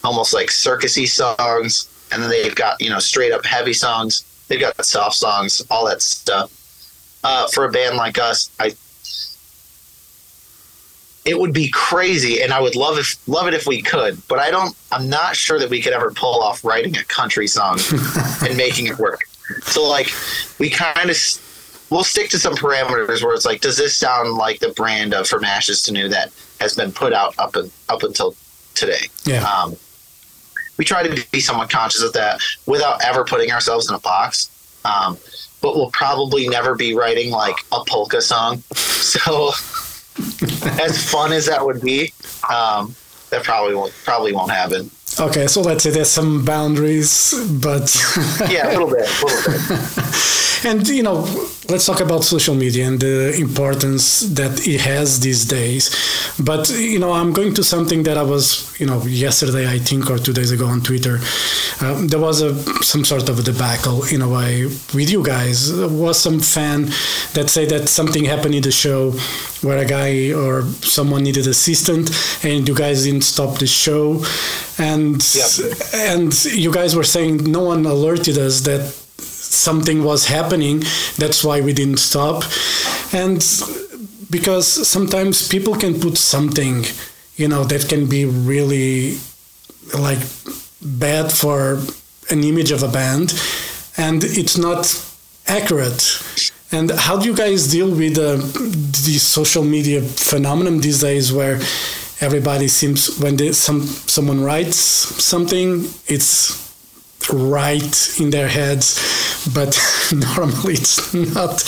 almost 0.05 0.35
like 0.35 0.49
circusy 0.49 1.09
songs 1.09 1.89
and 2.13 2.23
then 2.23 2.31
they've 2.31 2.55
got 2.55 2.81
you 2.81 2.91
know 2.91 2.99
straight 2.99 3.33
up 3.33 3.45
heavy 3.45 3.73
songs. 3.73 4.25
They've 4.49 4.61
got 4.61 4.83
soft 4.85 5.17
songs, 5.17 5.63
all 5.71 5.87
that 5.87 6.03
stuff. 6.03 6.55
Uh, 7.25 7.49
for 7.49 7.65
a 7.65 7.71
band 7.71 7.97
like 7.97 8.19
us, 8.19 8.51
I 8.61 8.75
it 11.25 11.39
would 11.39 11.53
be 11.53 11.69
crazy, 11.69 12.41
and 12.41 12.53
I 12.53 12.61
would 12.61 12.75
love 12.75 12.99
if 12.99 13.17
love 13.29 13.49
it 13.49 13.55
if 13.55 13.67
we 13.67 13.83
could. 13.83 14.21
But 14.29 14.39
I 14.39 14.51
don't. 14.51 14.75
I'm 14.91 15.09
not 15.09 15.37
sure 15.37 15.59
that 15.59 15.69
we 15.69 15.83
could 15.83 15.93
ever 15.93 16.11
pull 16.11 16.43
off 16.43 16.65
writing 16.65 16.97
a 16.97 17.05
country 17.05 17.47
song 17.47 17.79
and 18.43 18.57
making 18.57 18.87
it 18.87 18.99
work. 18.99 19.21
So 19.63 19.87
like, 19.87 20.11
we 20.59 20.71
kind 20.71 21.11
of 21.11 21.17
we'll 21.91 22.05
stick 22.05 22.31
to 22.31 22.39
some 22.39 22.55
parameters 22.55 23.23
where 23.23 23.35
it's 23.35 23.47
like, 23.47 23.61
does 23.61 23.77
this 23.77 23.97
sound 23.97 24.35
like 24.35 24.61
the 24.61 24.71
brand 24.71 25.15
of 25.15 25.27
From 25.27 25.45
Ashes 25.45 25.83
to 25.85 25.93
New 25.93 26.09
that 26.09 26.33
has 26.61 26.75
been 26.75 26.93
put 26.93 27.13
out 27.13 27.35
up 27.39 27.57
and 27.57 27.71
up 27.89 28.03
until 28.03 28.35
today. 28.75 29.09
Yeah. 29.25 29.43
Um, 29.43 29.77
we 30.79 30.85
try 30.85 31.03
to 31.07 31.31
be 31.31 31.41
somewhat 31.41 31.69
conscious 31.71 32.03
of 32.03 32.13
that 32.15 32.41
without 32.67 33.05
ever 33.05 33.25
putting 33.25 33.51
ourselves 33.51 33.89
in 33.89 33.95
a 33.95 33.99
box. 33.99 34.51
Um, 34.85 35.19
but 35.61 35.75
we'll 35.75 35.91
probably 35.91 36.49
never 36.49 36.75
be 36.75 36.95
writing 36.95 37.31
like 37.31 37.57
a 37.73 37.85
polka 37.87 38.21
song. 38.21 38.63
So 39.09 39.53
as 40.83 41.11
fun 41.11 41.33
as 41.33 41.47
that 41.47 41.65
would 41.65 41.81
be, 41.81 42.13
um, 42.51 42.95
that 43.31 43.43
probably 43.45 43.75
won't 43.75 43.93
probably 44.05 44.33
won't 44.33 44.51
happen. 44.51 44.91
Okay, 45.19 45.47
so 45.47 45.63
let's 45.63 45.85
say 45.85 45.91
there's 45.91 46.11
some 46.11 46.45
boundaries, 46.45 47.33
but 47.63 47.95
Yeah, 48.51 48.69
a 48.69 48.73
little 48.73 48.91
bit, 48.91 49.09
a 49.09 49.25
little 49.25 49.77
bit. 49.77 50.15
and 50.65 50.87
you 50.89 51.03
know, 51.03 51.21
let's 51.69 51.87
talk 51.87 52.01
about 52.01 52.25
social 52.25 52.55
media 52.55 52.87
and 52.87 52.99
the 53.01 53.35
importance 53.39 54.21
that 54.35 54.67
it 54.67 54.81
has 54.81 55.21
these 55.21 55.45
days. 55.45 55.91
But 56.39 56.69
you 56.71 56.99
know, 56.99 57.13
I'm 57.13 57.33
going 57.33 57.55
to 57.55 57.65
something 57.65 58.03
that 58.05 58.17
I 58.17 58.23
was, 58.23 58.79
you 58.81 58.87
know, 58.87 59.03
yesterday 59.05 59.69
I 59.69 59.79
think 59.79 60.11
or 60.11 60.19
two 60.19 60.33
days 60.33 60.51
ago 60.53 60.67
on 60.67 60.81
Twitter. 60.81 61.19
Um, 61.81 62.09
there 62.09 62.21
was 62.21 62.41
a 62.43 62.55
some 62.83 63.05
sort 63.05 63.29
of 63.29 63.39
a 63.39 63.43
debacle 63.43 64.05
in 64.05 64.23
a 64.23 64.29
way 64.29 64.65
with 64.67 65.11
you 65.11 65.23
guys. 65.25 65.77
There 65.77 65.89
was 65.89 66.19
some 66.21 66.41
fan 66.41 66.87
that 67.35 67.47
said 67.49 67.71
that 67.71 67.89
something 67.89 68.25
happened 68.25 68.55
in 68.55 68.63
the 68.63 68.73
show 68.73 69.13
where 69.63 69.79
a 69.79 69.85
guy 69.85 70.33
or 70.33 70.63
someone 70.83 71.23
needed 71.25 71.47
assistant 71.47 72.11
and 72.45 72.67
you 72.69 72.75
guys 72.75 73.05
didn't 73.05 73.23
stop 73.25 73.59
the 73.59 73.67
show 73.67 74.23
and 74.79 75.19
Yep. 75.35 75.79
and 75.95 76.45
you 76.45 76.73
guys 76.73 76.95
were 76.95 77.05
saying 77.05 77.51
no 77.51 77.63
one 77.63 77.85
alerted 77.87 78.39
us 78.39 78.61
that 78.63 78.95
something 79.51 80.05
was 80.05 80.27
happening 80.27 80.83
that's 81.17 81.43
why 81.43 81.61
we 81.61 81.73
didn't 81.73 81.99
stop. 81.99 82.45
And 83.13 83.39
because 84.31 84.67
sometimes 84.87 85.49
people 85.49 85.75
can 85.75 85.99
put 86.01 86.19
something 86.19 86.85
you 87.37 87.49
know 87.49 87.65
that 87.65 87.89
can 87.89 88.07
be 88.07 88.25
really 88.25 89.19
like 89.99 90.19
bad 90.83 91.33
for 91.33 91.81
an 92.31 92.45
image 92.45 92.71
of 92.71 92.83
a 92.83 92.89
band 92.89 93.33
and 93.97 94.23
it's 94.25 94.57
not 94.57 94.87
accurate. 95.47 96.23
And 96.71 96.91
how 96.91 97.19
do 97.19 97.27
you 97.27 97.35
guys 97.35 97.71
deal 97.71 97.91
with 97.91 98.19
uh, 98.19 98.37
the 98.37 99.19
social 99.19 99.65
media 99.65 100.03
phenomenon 100.03 100.81
these 100.81 101.01
days 101.01 101.33
where 101.33 101.57
everybody 102.21 102.69
seems 102.69 103.19
when 103.19 103.37
they, 103.37 103.53
some 103.53 103.83
someone 103.83 104.43
writes 104.43 104.77
something 104.77 105.85
it's 106.07 106.68
right 107.33 108.21
in 108.21 108.31
their 108.31 108.49
heads 108.49 108.99
but 109.55 109.79
normally 110.13 110.75
it's 110.75 111.15
not 111.15 111.65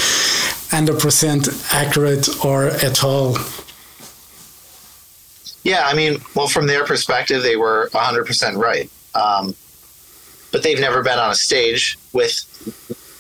100% 0.71 1.75
accurate 1.75 2.45
or 2.45 2.67
at 2.67 3.03
all 3.03 3.37
Yeah, 5.63 5.83
I 5.85 5.95
mean, 5.95 6.19
well, 6.35 6.47
from 6.49 6.67
their 6.67 6.85
perspective, 6.85 7.43
they 7.43 7.57
were 7.57 7.91
100% 7.93 8.57
right. 8.57 8.91
Um, 9.15 9.55
but 10.53 10.63
they've 10.63 10.81
never 10.81 11.03
been 11.03 11.19
on 11.19 11.31
a 11.31 11.35
stage 11.35 11.99
with 12.13 12.35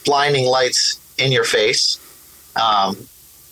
blinding 0.04 0.46
lights 0.46 0.98
in 1.18 1.32
your 1.32 1.44
face 1.44 1.98
um, 2.56 2.96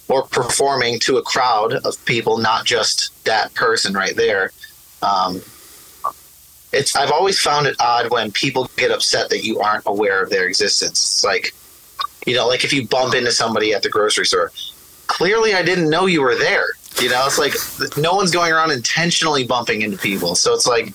or 0.09 0.23
performing 0.23 0.99
to 1.01 1.19
a 1.19 1.23
crowd 1.23 1.75
of 1.75 2.03
people, 2.05 2.39
not 2.39 2.65
just 2.65 3.25
that 3.25 3.53
person 3.55 3.95
right 3.95 4.17
there. 4.17 4.53
Um, 5.03 5.43
it's 6.73 6.97
I've 6.97 7.11
always 7.11 7.39
found 7.41 7.67
it 7.67 7.77
odd 7.81 8.11
when 8.11 8.31
people 8.31 8.71
get 8.77 8.91
upset 8.91 9.31
that 9.31 9.45
you 9.45 9.61
aren't 9.61 9.85
aware 9.87 10.23
of 10.23 10.31
their 10.31 10.47
existence. 10.47 11.01
It's 11.01 11.25
like, 11.25 11.55
you 12.27 12.35
know, 12.35 12.47
like 12.47 12.65
if 12.65 12.73
you 12.73 12.87
bump 12.87 13.15
into 13.15 13.33
somebody 13.33 13.73
at 13.73 13.83
the 13.83 13.89
grocery 13.89 14.27
store, 14.27 14.53
clearly 15.07 15.55
I 15.55 15.63
didn't 15.63 15.89
know 15.89 16.07
you 16.07 16.23
were 16.23 16.37
there. 16.37 16.67
You 17.01 17.09
know, 17.09 17.25
it's 17.27 17.39
like 17.39 17.55
no 17.97 18.15
one's 18.15 18.31
going 18.31 18.53
around 18.53 18.73
intentionally 18.73 19.45
bumping 19.45 19.83
into 19.83 19.97
people. 19.97 20.35
So 20.35 20.53
it's 20.53 20.67
like 20.67 20.95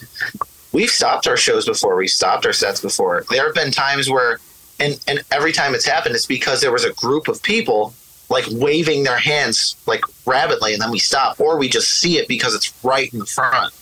we've 0.74 0.90
stopped 0.90 1.28
our 1.28 1.38
shows 1.38 1.66
before, 1.66 1.96
we've 1.96 2.10
stopped 2.10 2.46
our 2.46 2.54
sets 2.54 2.82
before. 2.82 3.24
There 3.30 3.46
have 3.46 3.56
been 3.56 3.72
times 3.72 4.10
where, 4.10 4.40
and 4.80 5.00
and 5.08 5.24
every 5.32 5.54
time 5.54 5.74
it's 5.74 5.86
happened, 5.86 6.16
it's 6.16 6.26
because 6.26 6.62
there 6.62 6.72
was 6.72 6.84
a 6.84 6.94
group 6.94 7.28
of 7.28 7.42
people 7.42 7.94
like 8.30 8.46
waving 8.52 9.04
their 9.04 9.18
hands 9.18 9.76
like 9.86 10.04
rapidly, 10.26 10.74
and 10.74 10.82
then 10.82 10.92
we 10.92 11.00
stop, 11.00 11.40
or 11.40 11.58
we 11.58 11.70
just 11.70 12.00
see 12.00 12.18
it 12.18 12.28
because 12.28 12.54
it's 12.54 12.74
right 12.84 13.12
in 13.14 13.20
the 13.20 13.26
front. 13.26 13.74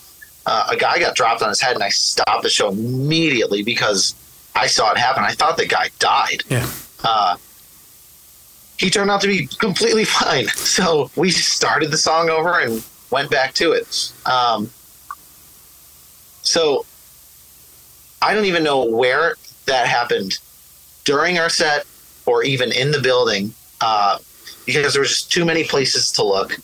Uh, 0.44 0.68
a 0.70 0.76
guy 0.76 0.98
got 0.98 1.14
dropped 1.14 1.42
on 1.42 1.48
his 1.48 1.60
head, 1.60 1.74
and 1.74 1.84
I 1.84 1.90
stopped 1.90 2.42
the 2.42 2.50
show 2.50 2.70
immediately 2.70 3.62
because 3.62 4.14
I 4.54 4.66
saw 4.66 4.90
it 4.90 4.98
happen. 4.98 5.22
I 5.24 5.32
thought 5.32 5.56
the 5.56 5.66
guy 5.66 5.88
died 5.98 6.42
yeah 6.48 6.68
uh, 7.04 7.36
he 8.78 8.90
turned 8.90 9.10
out 9.10 9.20
to 9.22 9.28
be 9.28 9.46
completely 9.46 10.04
fine. 10.20 10.48
So 10.48 11.10
we 11.16 11.30
started 11.30 11.90
the 11.90 11.98
song 11.98 12.30
over 12.30 12.60
and 12.60 12.84
went 13.10 13.30
back 13.30 13.54
to 13.54 13.72
it. 13.72 14.12
Um, 14.26 14.70
so 16.42 16.86
I 18.20 18.34
don't 18.34 18.46
even 18.46 18.64
know 18.64 18.84
where 18.84 19.36
that 19.66 19.86
happened 19.86 20.38
during 21.04 21.38
our 21.38 21.48
set 21.48 21.86
or 22.26 22.42
even 22.44 22.72
in 22.72 22.90
the 22.90 23.00
building 23.00 23.52
uh, 23.80 24.18
because 24.66 24.94
there 24.94 25.00
was 25.00 25.10
just 25.10 25.32
too 25.32 25.44
many 25.44 25.64
places 25.64 26.10
to 26.12 26.24
look. 26.24 26.56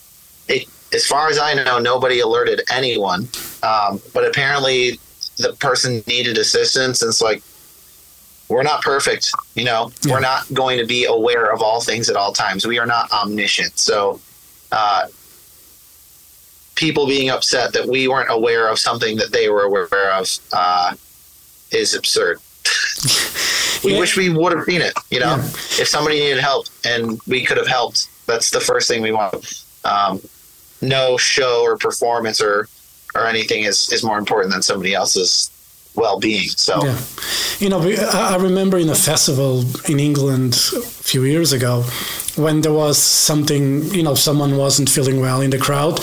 As 0.92 1.06
far 1.06 1.28
as 1.28 1.38
I 1.38 1.54
know, 1.54 1.78
nobody 1.78 2.20
alerted 2.20 2.62
anyone. 2.70 3.28
Um, 3.62 4.00
but 4.14 4.24
apparently, 4.26 4.98
the 5.38 5.52
person 5.54 6.02
needed 6.06 6.38
assistance, 6.38 7.02
and 7.02 7.08
it's 7.10 7.20
like 7.20 7.42
we're 8.48 8.62
not 8.62 8.80
perfect 8.80 9.30
you 9.54 9.62
know 9.64 9.92
Yeah. 10.06 10.12
we're 10.14 10.20
not 10.20 10.42
going 10.54 10.78
to 10.78 10.86
be 10.86 11.04
aware 11.04 11.52
of 11.52 11.60
all 11.60 11.82
things 11.82 12.08
at 12.08 12.16
all 12.16 12.32
times 12.32 12.66
we 12.66 12.78
are 12.78 12.86
not 12.86 13.12
omniscient 13.12 13.78
so 13.78 14.18
uh, 14.72 15.06
people 16.74 17.06
being 17.06 17.28
upset 17.28 17.74
that 17.74 17.86
we 17.86 18.08
weren't 18.08 18.30
aware 18.30 18.68
of 18.68 18.78
something 18.78 19.16
that 19.18 19.32
they 19.32 19.50
were 19.50 19.64
aware 19.64 20.12
of 20.14 20.30
uh, 20.52 20.94
is 21.72 21.92
absurd 21.94 22.38
we 23.84 23.92
Yeah. 23.92 23.98
wish 24.00 24.16
we 24.16 24.30
would 24.30 24.56
have 24.56 24.64
seen 24.64 24.80
it 24.80 24.94
you 25.10 25.20
know 25.20 25.36
Yeah. 25.36 25.44
if 25.82 25.86
somebody 25.86 26.18
needed 26.20 26.38
help 26.38 26.68
and 26.84 27.20
we 27.26 27.44
could 27.44 27.58
have 27.58 27.68
helped 27.68 28.08
that's 28.26 28.48
the 28.50 28.60
first 28.60 28.88
thing 28.88 29.02
we 29.02 29.12
want 29.12 29.62
um, 29.84 30.22
no 30.80 31.16
show 31.16 31.62
or 31.62 31.76
performance 31.76 32.40
or 32.40 32.68
or 33.14 33.26
anything 33.26 33.64
is 33.64 33.90
is 33.92 34.04
more 34.04 34.18
important 34.18 34.52
than 34.52 34.62
somebody 34.62 34.94
else's 34.94 35.50
well-being 35.94 36.48
so. 36.48 36.84
Yeah, 36.84 36.98
you 37.58 37.68
know, 37.68 37.80
I 37.80 38.34
I 38.34 38.36
remember 38.36 38.78
in 38.78 38.88
a 38.88 38.94
festival 38.94 39.64
in 39.88 39.98
England 39.98 40.54
a 40.76 40.80
few 40.80 41.24
years 41.24 41.52
ago 41.52 41.84
when 42.36 42.60
there 42.60 42.72
was 42.72 42.98
something, 42.98 43.82
you 43.92 44.02
know, 44.02 44.14
someone 44.14 44.56
wasn't 44.56 44.88
feeling 44.88 45.20
well 45.20 45.40
in 45.40 45.50
the 45.50 45.58
crowd, 45.58 45.98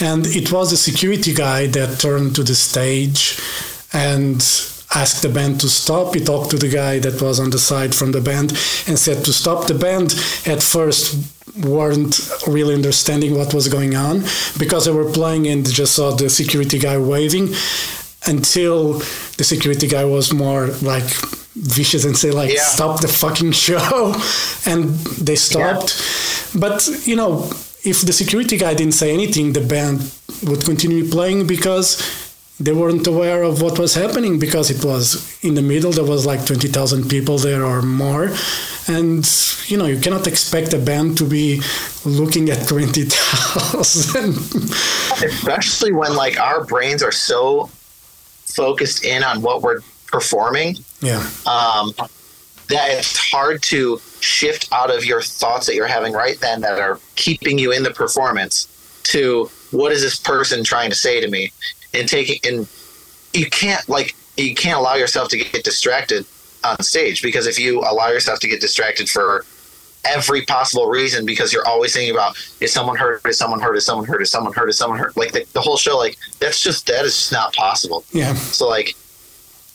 and 0.00 0.26
it 0.26 0.52
was 0.52 0.72
a 0.72 0.76
security 0.76 1.34
guy 1.34 1.66
that 1.66 1.98
turned 1.98 2.36
to 2.36 2.44
the 2.44 2.54
stage 2.54 3.38
and 3.92 4.40
asked 4.94 5.22
the 5.22 5.28
band 5.28 5.60
to 5.60 5.68
stop. 5.68 6.14
He 6.14 6.20
talked 6.20 6.50
to 6.50 6.56
the 6.58 6.68
guy 6.68 6.98
that 7.00 7.20
was 7.22 7.40
on 7.40 7.50
the 7.50 7.58
side 7.58 7.94
from 7.94 8.12
the 8.12 8.20
band 8.20 8.50
and 8.86 8.98
said 8.98 9.24
to 9.24 9.32
stop. 9.32 9.66
The 9.66 9.74
band 9.74 10.12
at 10.46 10.62
first 10.62 11.16
weren't 11.64 12.18
really 12.46 12.74
understanding 12.74 13.36
what 13.36 13.52
was 13.54 13.68
going 13.68 13.94
on 13.94 14.20
because 14.58 14.86
they 14.86 14.92
were 14.92 15.10
playing 15.10 15.46
and 15.48 15.68
just 15.70 15.94
saw 15.94 16.10
the 16.12 16.30
security 16.30 16.78
guy 16.78 16.96
waving 16.98 17.48
until 18.26 18.94
the 19.38 19.44
security 19.44 19.86
guy 19.88 20.04
was 20.04 20.32
more 20.32 20.68
like 20.82 21.04
vicious 21.54 22.04
and 22.04 22.16
say 22.16 22.30
like 22.30 22.52
Yeah. 22.52 22.62
stop 22.62 23.00
the 23.00 23.08
fucking 23.08 23.52
show 23.52 24.14
and 24.66 24.84
they 25.20 25.36
stopped 25.36 26.00
but 26.58 26.88
you 27.04 27.16
know 27.16 27.50
if 27.84 28.02
the 28.02 28.12
security 28.12 28.56
guy 28.56 28.74
didn't 28.74 28.94
say 28.94 29.12
anything 29.12 29.52
the 29.52 29.60
band 29.60 30.00
would 30.44 30.64
continue 30.64 31.06
playing 31.08 31.46
because 31.46 32.00
they 32.64 32.72
weren't 32.72 33.06
aware 33.06 33.42
of 33.42 33.60
what 33.60 33.78
was 33.78 33.94
happening 33.94 34.38
because 34.38 34.70
it 34.70 34.84
was 34.84 35.36
in 35.42 35.54
the 35.54 35.62
middle 35.62 35.90
there 35.90 36.04
was 36.04 36.24
like 36.24 36.44
20,000 36.46 37.08
people 37.08 37.38
there 37.38 37.64
or 37.64 37.82
more. 37.82 38.30
And 38.88 39.24
you 39.66 39.76
know 39.76 39.86
you 39.86 39.98
cannot 39.98 40.26
expect 40.26 40.72
a 40.72 40.78
band 40.78 41.18
to 41.18 41.24
be 41.24 41.60
looking 42.04 42.50
at 42.50 42.68
20,000 42.74 44.34
especially 45.24 45.92
when 45.92 46.14
like 46.14 46.38
our 46.38 46.64
brains 46.64 47.02
are 47.02 47.12
so 47.12 47.70
focused 48.46 49.04
in 49.04 49.22
on 49.22 49.42
what 49.42 49.62
we're 49.62 49.80
performing. 50.06 50.76
Yeah. 51.00 51.26
Um, 51.46 51.92
that 52.68 52.88
it's 52.90 53.16
hard 53.16 53.62
to 53.62 54.00
shift 54.20 54.68
out 54.72 54.94
of 54.94 55.04
your 55.04 55.20
thoughts 55.20 55.66
that 55.66 55.74
you're 55.74 55.86
having 55.86 56.12
right 56.12 56.38
then 56.40 56.60
that 56.60 56.78
are 56.78 57.00
keeping 57.16 57.58
you 57.58 57.72
in 57.72 57.82
the 57.82 57.90
performance 57.90 58.68
to 59.04 59.50
what 59.72 59.90
is 59.90 60.00
this 60.00 60.18
person 60.18 60.62
trying 60.62 60.90
to 60.90 60.96
say 60.96 61.20
to 61.20 61.28
me 61.28 61.52
and 61.94 62.08
taking 62.08 62.38
and 62.44 62.68
you 63.32 63.46
can't 63.46 63.88
like 63.88 64.14
you 64.36 64.54
can't 64.54 64.78
allow 64.78 64.94
yourself 64.94 65.28
to 65.28 65.38
get 65.38 65.64
distracted 65.64 66.24
on 66.64 66.80
stage 66.82 67.22
because 67.22 67.46
if 67.46 67.58
you 67.58 67.80
allow 67.80 68.08
yourself 68.08 68.38
to 68.40 68.48
get 68.48 68.60
distracted 68.60 69.08
for 69.08 69.44
every 70.04 70.42
possible 70.42 70.86
reason 70.86 71.24
because 71.24 71.52
you're 71.52 71.66
always 71.66 71.92
thinking 71.92 72.14
about 72.14 72.36
is 72.60 72.72
someone 72.72 72.96
hurt? 72.96 73.24
Is 73.26 73.38
someone 73.38 73.60
hurt? 73.60 73.76
Is 73.76 73.86
someone 73.86 74.04
hurt? 74.06 74.22
Is 74.22 74.30
someone 74.30 74.52
hurt? 74.52 74.68
Is 74.68 74.78
someone 74.78 74.98
hurt? 74.98 75.16
Like 75.16 75.32
the, 75.32 75.46
the 75.52 75.60
whole 75.60 75.76
show 75.76 75.96
like 75.96 76.16
that's 76.40 76.60
just 76.60 76.86
that 76.86 77.04
is 77.04 77.14
just 77.14 77.32
not 77.32 77.54
possible. 77.54 78.04
Yeah. 78.12 78.34
So 78.34 78.68
like 78.68 78.94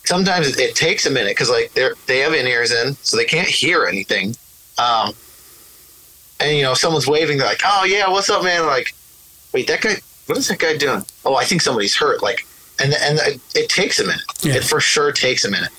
sometimes 0.06 0.48
it, 0.48 0.60
it 0.60 0.76
takes 0.76 1.06
a 1.06 1.10
minute 1.10 1.32
because 1.32 1.50
like 1.50 1.72
they're 1.74 1.94
they 2.08 2.20
have 2.20 2.34
in 2.34 2.48
ears 2.48 2.72
in, 2.72 2.96
so 2.96 3.18
they 3.18 3.26
can't 3.26 3.48
hear 3.48 3.86
anything. 3.86 4.36
Um, 4.78 5.14
and 6.40 6.56
you 6.56 6.64
know, 6.64 6.74
someone's 6.74 7.08
waving, 7.08 7.38
they're 7.38 7.48
like, 7.48 7.62
"Oh 7.66 7.84
yeah, 7.84 8.08
what's 8.10 8.30
up, 8.30 8.44
man?" 8.44 8.66
Like, 8.66 8.94
wait, 9.54 9.68
that 9.68 9.82
guy 9.82 9.96
what 10.28 10.38
is 10.38 10.48
that 10.50 10.60
guy 10.60 10.78
doing? 10.78 11.04
Oh, 11.26 11.36
I 11.36 11.46
think 11.46 11.62
somebody's 11.62 11.96
hurt. 11.96 12.22
Like, 12.22 12.46
and 12.80 12.94
and 12.94 13.42
it, 13.56 13.70
takes 13.70 14.00
a 14.00 14.06
minute. 14.06 14.22
Yeah. 14.42 14.56
It 14.56 14.64
for 14.64 14.80
sure 14.80 15.12
takes 15.12 15.46
a 15.46 15.50
minute 15.50 15.72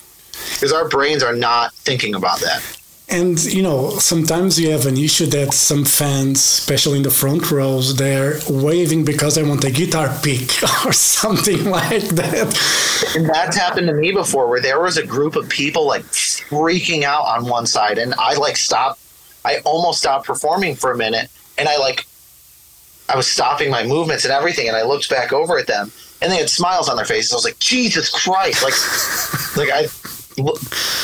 because 0.53 0.73
our 0.73 0.87
brains 0.87 1.23
are 1.23 1.35
not 1.35 1.73
thinking 1.73 2.15
about 2.15 2.39
that. 2.39 2.77
And 3.11 3.43
you 3.43 3.63
know, 3.63 3.89
sometimes 3.97 4.59
you 4.59 4.69
have 4.71 4.85
an 4.85 4.97
issue 4.97 5.25
that 5.27 5.53
some 5.53 5.83
fans, 5.85 6.37
especially 6.39 6.97
in 6.97 7.03
the 7.03 7.09
front 7.09 7.49
rows, 7.49 7.95
they're 7.95 8.39
waving 8.49 9.03
because 9.05 9.35
they 9.35 9.43
want 9.43 9.63
a 9.63 9.71
guitar 9.71 10.15
pick 10.21 10.61
or 10.85 10.93
something 10.93 11.65
like 11.65 12.03
that. 12.09 13.15
And 13.15 13.27
that's 13.27 13.57
happened 13.57 13.87
to 13.87 13.93
me 13.93 14.11
before, 14.11 14.47
where 14.47 14.61
there 14.61 14.79
was 14.79 14.97
a 14.97 15.05
group 15.05 15.35
of 15.35 15.49
people 15.49 15.87
like 15.87 16.03
freaking 16.03 17.03
out 17.03 17.25
on 17.25 17.47
one 17.47 17.65
side, 17.65 17.97
and 17.97 18.13
I 18.15 18.35
like 18.35 18.57
stopped. 18.57 18.99
I 19.45 19.59
almost 19.59 19.99
stopped 19.99 20.27
performing 20.27 20.75
for 20.75 20.91
a 20.91 20.97
minute, 20.97 21.31
and 21.57 21.67
I 21.67 21.77
like, 21.77 22.05
I 23.09 23.15
was 23.15 23.27
stopping 23.27 23.69
my 23.71 23.83
movements 23.83 24.23
and 24.25 24.31
everything, 24.31 24.67
and 24.67 24.77
I 24.77 24.83
looked 24.83 25.09
back 25.09 25.33
over 25.33 25.57
at 25.57 25.67
them, 25.67 25.91
and 26.21 26.31
they 26.31 26.37
had 26.37 26.49
smiles 26.49 26.87
on 26.89 26.95
their 26.95 27.05
faces. 27.05 27.31
I 27.31 27.35
was 27.35 27.43
like, 27.45 27.59
Jesus 27.59 28.09
Christ! 28.09 28.63
Like, 28.63 28.73
like 29.57 29.69
I, 29.73 29.87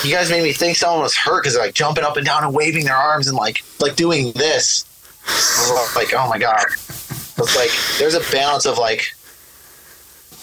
you 0.07 0.13
guys 0.13 0.29
made 0.29 0.43
me 0.43 0.53
think 0.53 0.77
someone 0.77 1.01
was 1.01 1.15
hurt 1.15 1.41
because 1.43 1.55
they're 1.55 1.65
like 1.65 1.73
jumping 1.75 2.03
up 2.03 2.15
and 2.17 2.25
down 2.25 2.43
and 2.43 2.53
waving 2.53 2.85
their 2.85 2.95
arms 2.95 3.27
and 3.27 3.35
like 3.35 3.63
like 3.79 3.95
doing 3.95 4.31
this. 4.33 4.85
I 5.27 5.71
was 5.71 5.95
like, 5.95 6.13
oh 6.13 6.29
my 6.29 6.37
god! 6.37 6.65
It's 6.69 7.55
like 7.55 7.71
there's 7.99 8.13
a 8.13 8.31
balance 8.31 8.65
of 8.65 8.77
like 8.77 9.03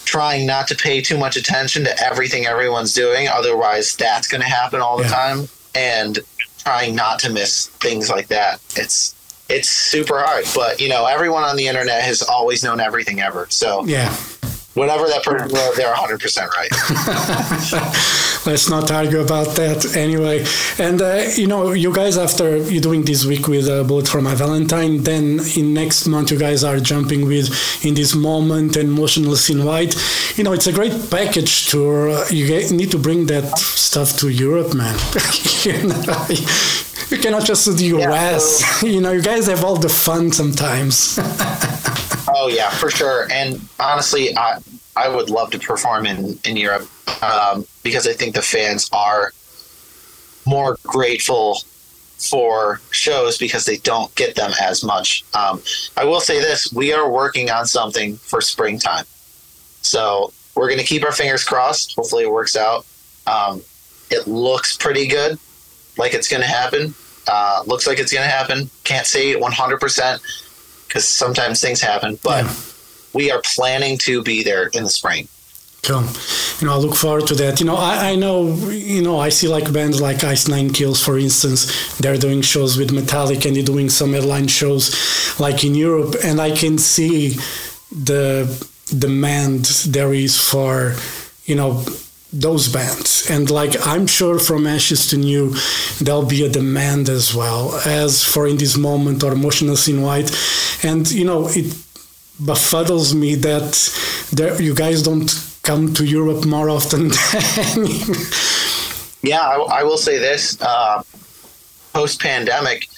trying 0.05 0.45
not 0.45 0.67
to 0.67 0.75
pay 0.75 1.01
too 1.01 1.17
much 1.17 1.37
attention 1.37 1.83
to 1.85 2.03
everything 2.03 2.45
everyone's 2.45 2.93
doing. 2.93 3.27
Otherwise, 3.27 3.95
that's 3.95 4.27
going 4.27 4.41
to 4.41 4.47
happen 4.47 4.81
all 4.81 4.97
the 4.97 5.03
Yeah. 5.03 5.09
time. 5.09 5.47
And 5.75 6.19
trying 6.59 6.93
not 6.95 7.19
to 7.19 7.29
miss 7.31 7.67
things 7.67 8.09
like 8.09 8.27
that. 8.27 8.59
It's 8.75 9.15
it's 9.49 9.69
super 9.69 10.19
hard. 10.19 10.45
But 10.55 10.79
you 10.79 10.89
know, 10.89 11.05
everyone 11.05 11.43
on 11.43 11.55
the 11.55 11.67
internet 11.67 12.01
has 12.03 12.21
always 12.21 12.63
known 12.63 12.79
everything 12.79 13.19
ever. 13.21 13.47
So 13.49 13.85
Yeah. 13.85 14.11
whatever 14.73 15.05
that 15.07 15.23
person 15.23 15.47
wrote, 15.55 15.75
they're 15.75 15.89
100 15.91 16.19
percent 16.19 16.49
right. 16.57 16.71
Let's 18.45 18.69
not 18.69 18.91
argue 18.91 19.21
about 19.21 19.55
that 19.55 19.95
anyway. 19.95 20.45
And 20.77 21.01
uh, 21.01 21.29
you 21.35 21.47
know, 21.47 21.71
you 21.71 21.93
guys, 21.93 22.17
after 22.17 22.57
you're 22.57 22.81
doing 22.81 23.03
this 23.05 23.25
week 23.25 23.47
with 23.47 23.69
uh, 23.69 23.83
Bullet 23.85 24.07
for 24.07 24.21
My 24.21 24.35
Valentine, 24.35 25.01
then 25.03 25.39
in 25.55 25.73
next 25.73 26.07
month 26.07 26.29
you 26.31 26.37
guys 26.37 26.63
are 26.65 26.79
jumping 26.79 27.25
with 27.25 27.47
In 27.85 27.93
This 27.93 28.13
Moment 28.15 28.75
and 28.75 28.91
Motionless 28.91 29.49
in 29.49 29.63
White. 29.63 29.95
You 30.35 30.43
know, 30.43 30.51
it's 30.51 30.67
a 30.67 30.73
great 30.73 31.09
package 31.09 31.67
tour. 31.67 32.09
Uh, 32.09 32.25
You 32.29 32.45
get, 32.47 32.71
need 32.71 32.91
to 32.91 32.97
bring 32.99 33.27
that 33.27 33.57
stuff 33.57 34.17
to 34.19 34.27
Europe, 34.29 34.73
man. 34.73 34.97
you, 35.63 35.87
know, 35.87 36.25
you 37.13 37.19
cannot 37.21 37.45
just 37.45 37.65
do 37.65 37.73
the 37.73 38.03
US. 38.03 38.81
you 38.83 38.99
know, 38.99 39.11
you 39.11 39.21
guys 39.21 39.45
have 39.47 39.63
all 39.63 39.75
the 39.75 39.89
fun 39.89 40.31
sometimes. 40.31 41.19
Oh 42.35 42.47
yeah, 42.47 42.71
for 42.71 42.89
sure. 42.89 43.31
And 43.31 43.61
honestly, 43.79 44.35
I 44.35 44.59
I 44.95 45.07
would 45.07 45.29
love 45.29 45.51
to 45.51 45.59
perform 45.59 46.07
in 46.07 46.39
in 46.45 46.57
Europe 46.57 46.87
um, 47.21 47.67
because 47.83 48.07
I 48.07 48.13
think 48.13 48.33
the 48.33 48.41
fans 48.41 48.89
are 48.91 49.33
more 50.45 50.77
grateful 50.83 51.59
for 52.17 52.81
shows 52.89 53.37
because 53.37 53.65
they 53.65 53.77
don't 53.77 54.13
get 54.15 54.35
them 54.35 54.51
as 54.59 54.83
much. 54.83 55.23
Um, 55.35 55.61
I 55.95 56.05
will 56.05 56.21
say 56.21 56.39
this: 56.39 56.73
we 56.73 56.91
are 56.91 57.07
working 57.07 57.51
on 57.51 57.67
something 57.67 58.15
for 58.17 58.41
springtime, 58.41 59.05
so 59.81 60.33
we're 60.55 60.67
going 60.67 60.79
to 60.79 60.85
keep 60.85 61.03
our 61.03 61.11
fingers 61.11 61.43
crossed. 61.43 61.95
Hopefully, 61.95 62.23
it 62.23 62.31
works 62.31 62.55
out. 62.55 62.85
Um, 63.27 63.61
it 64.09 64.27
looks 64.27 64.75
pretty 64.75 65.07
good, 65.07 65.37
like 65.97 66.13
it's 66.13 66.27
going 66.27 66.41
to 66.41 66.47
happen. 66.47 66.93
Uh, 67.27 67.63
looks 67.65 67.87
like 67.87 67.99
it's 67.99 68.11
going 68.11 68.25
to 68.25 68.29
happen. 68.29 68.69
Can't 68.83 69.07
say 69.07 69.35
100 69.35 69.79
percent 69.79 70.21
because 70.87 71.07
sometimes 71.07 71.61
things 71.61 71.81
happen, 71.81 72.19
but 72.23 72.43
Yeah. 72.45 72.53
we 73.13 73.31
are 73.31 73.41
planning 73.55 73.97
to 73.99 74.21
be 74.23 74.43
there 74.43 74.67
in 74.73 74.83
the 74.83 74.89
spring. 74.89 75.27
Cool. 75.83 76.03
You 76.59 76.67
know, 76.67 76.73
I 76.75 76.77
look 76.77 76.95
forward 76.95 77.27
to 77.27 77.35
that. 77.35 77.59
You 77.59 77.65
know, 77.65 77.75
I, 77.75 78.11
I 78.11 78.15
know, 78.15 78.53
you 78.69 79.01
know, 79.01 79.19
I 79.19 79.27
see 79.29 79.49
like 79.49 79.71
bands 79.73 79.99
like 79.99 80.23
Ice 80.23 80.47
Nine 80.47 80.69
Kills, 80.71 81.03
for 81.03 81.17
instance, 81.17 81.97
they're 81.97 82.15
doing 82.17 82.41
shows 82.41 82.77
with 82.77 82.91
Metallica 82.91 83.47
and 83.47 83.55
they're 83.55 83.63
doing 83.63 83.89
some 83.89 84.13
headline 84.13 84.47
shows 84.47 84.95
like 85.41 85.63
in 85.65 85.75
Europe, 85.75 86.15
and 86.23 86.39
I 86.39 86.51
can 86.51 86.77
see 86.77 87.35
the 87.91 88.47
demand 88.97 89.65
there 89.87 90.13
is 90.13 90.39
for, 90.39 90.95
you 91.45 91.55
know, 91.55 91.83
those 92.33 92.67
bands. 92.67 93.29
And 93.29 93.49
like, 93.49 93.75
I'm 93.85 94.07
sure 94.07 94.39
from 94.39 94.65
Ashes 94.65 95.07
to 95.07 95.17
New, 95.17 95.53
there'll 96.01 96.25
be 96.25 96.43
a 96.45 96.49
demand 96.49 97.07
as 97.07 97.33
well 97.33 97.75
as 97.85 98.23
for 98.23 98.47
In 98.47 98.57
This 98.57 98.75
Moment 98.75 99.23
or 99.23 99.35
Motionless 99.35 99.87
in 99.87 100.01
White. 100.01 100.31
And, 100.83 101.09
you 101.11 101.25
know, 101.25 101.47
it 101.47 101.65
befuddles 102.41 103.13
me 103.13 103.35
that 103.35 103.73
there, 104.31 104.59
you 104.61 104.73
guys 104.73 105.03
don't 105.03 105.31
come 105.61 105.93
to 105.93 106.03
Europe 106.05 106.45
more 106.45 106.69
often 106.69 107.09
than 107.09 107.87
Yeah, 109.21 109.39
I, 109.39 109.79
I 109.79 109.83
will 109.83 109.97
say 109.97 110.17
this: 110.17 110.61
uh, 110.61 111.01
post 111.93 112.19
pandemic, 112.21 112.89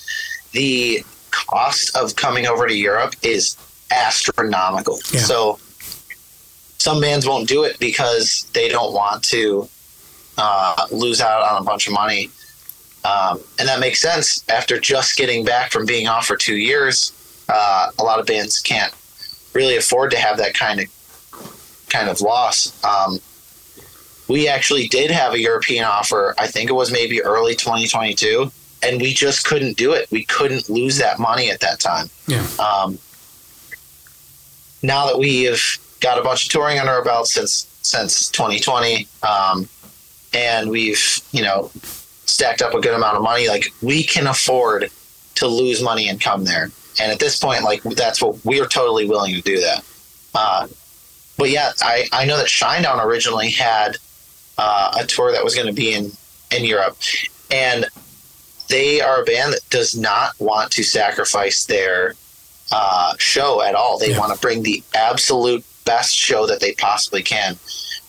the 0.54 1.06
cost 1.30 1.96
of 1.96 2.16
coming 2.16 2.48
over 2.48 2.68
to 2.68 2.76
Europe 2.76 3.14
is 3.22 3.58
astronomical. 3.92 4.98
Yeah. 5.12 5.20
So 5.20 5.60
some 6.86 7.02
bands 7.02 7.26
won't 7.26 7.50
do 7.50 7.64
it 7.64 7.80
because 7.80 8.48
they 8.54 8.70
don't 8.70 8.94
want 8.94 9.24
to 9.24 9.68
uh, 10.38 10.86
lose 10.92 11.20
out 11.20 11.42
on 11.42 11.60
a 11.60 11.66
bunch 11.66 11.88
of 11.88 11.94
money. 11.94 12.30
Um, 13.04 13.40
and 13.58 13.68
that 13.68 13.80
makes 13.80 14.00
sense. 14.00 14.48
After 14.50 14.80
just 14.80 15.18
getting 15.18 15.44
back 15.44 15.72
from 15.72 15.88
being 15.88 16.08
off 16.08 16.28
for 16.28 16.38
two 16.38 16.58
years, 16.58 17.12
uh, 17.50 17.90
a 17.98 18.04
lot 18.04 18.20
of 18.20 18.28
bands 18.28 18.62
can't 18.62 18.94
really 19.54 19.78
afford 19.78 20.12
to 20.12 20.18
have 20.18 20.38
that 20.38 20.54
kind 20.54 20.80
of 20.80 20.86
kind 21.90 22.08
of 22.08 22.22
loss. 22.22 22.60
Um, 22.84 23.18
we 24.28 24.48
actually 24.48 24.88
did 24.88 25.10
have 25.10 25.34
a 25.34 25.40
European 25.40 25.86
offer. 25.86 26.36
I 26.38 26.46
think 26.46 26.70
it 26.70 26.74
was 26.74 26.92
maybe 26.92 27.20
early 27.24 27.56
2022, 27.56 28.52
and 28.84 29.02
we 29.02 29.12
just 29.12 29.44
couldn't 29.48 29.76
do 29.76 29.94
it. 29.94 30.08
We 30.12 30.24
couldn't 30.26 30.70
lose 30.70 31.00
that 31.00 31.18
money 31.18 31.50
at 31.50 31.62
that 31.62 31.80
time. 31.80 32.12
yeah, 32.28 32.46
Um, 32.60 33.00
now 34.84 35.08
that 35.08 35.18
we 35.18 35.46
have 35.46 35.60
got 36.06 36.20
a 36.20 36.22
bunch 36.24 36.46
of 36.46 36.52
touring 36.52 36.78
under 36.80 36.92
our 36.92 37.04
belt 37.04 37.28
since 37.28 37.68
since 37.82 38.30
2020, 38.30 39.08
um, 39.24 39.68
and 40.34 40.70
we've 40.70 41.20
you 41.32 41.42
know 41.42 41.72
stacked 42.28 42.62
up 42.62 42.74
a 42.76 42.80
good 42.82 42.94
amount 42.94 43.18
of 43.18 43.24
money, 43.24 43.48
like 43.48 43.66
we 43.82 44.04
can 44.04 44.28
afford 44.28 44.90
to 45.36 45.48
lose 45.48 45.82
money 45.82 46.08
and 46.10 46.22
come 46.22 46.44
there. 46.44 46.70
And 47.02 47.12
at 47.12 47.20
this 47.20 47.38
point, 47.40 47.64
like 47.64 47.82
that's 47.84 48.22
what 48.22 48.34
we 48.46 48.62
are 48.62 48.68
totally 48.68 49.08
willing 49.08 49.34
to 49.36 49.42
do 49.42 49.60
that. 49.62 49.84
Uh, 50.34 50.68
but 51.38 51.50
yeah, 51.50 51.72
I, 51.82 52.06
I 52.14 52.26
know 52.26 52.38
that 52.38 52.48
Shinedown 52.48 53.04
originally 53.04 53.50
had 53.50 53.98
uh, 54.58 54.98
a 55.02 55.06
tour 55.06 55.32
that 55.32 55.44
was 55.44 55.56
going 55.56 55.68
to 55.68 55.74
be 55.74 55.94
in 55.94 56.12
in 56.56 56.64
Europe, 56.66 56.98
and 57.52 57.86
they 58.70 59.02
are 59.02 59.22
a 59.22 59.26
band 59.26 59.54
that 59.54 59.68
does 59.72 59.96
not 59.98 60.40
want 60.40 60.72
to 60.74 60.84
sacrifice 60.84 61.66
their 61.66 62.14
uh, 62.72 63.14
show 63.18 63.62
at 63.62 63.76
all. 63.76 63.98
They 64.00 64.12
Yeah. 64.12 64.20
want 64.20 64.34
to 64.34 64.40
bring 64.40 64.64
the 64.64 64.84
absolute 64.94 65.64
best 65.86 66.16
show 66.16 66.46
that 66.48 66.60
they 66.60 66.74
possibly 66.74 67.24
can, 67.24 67.58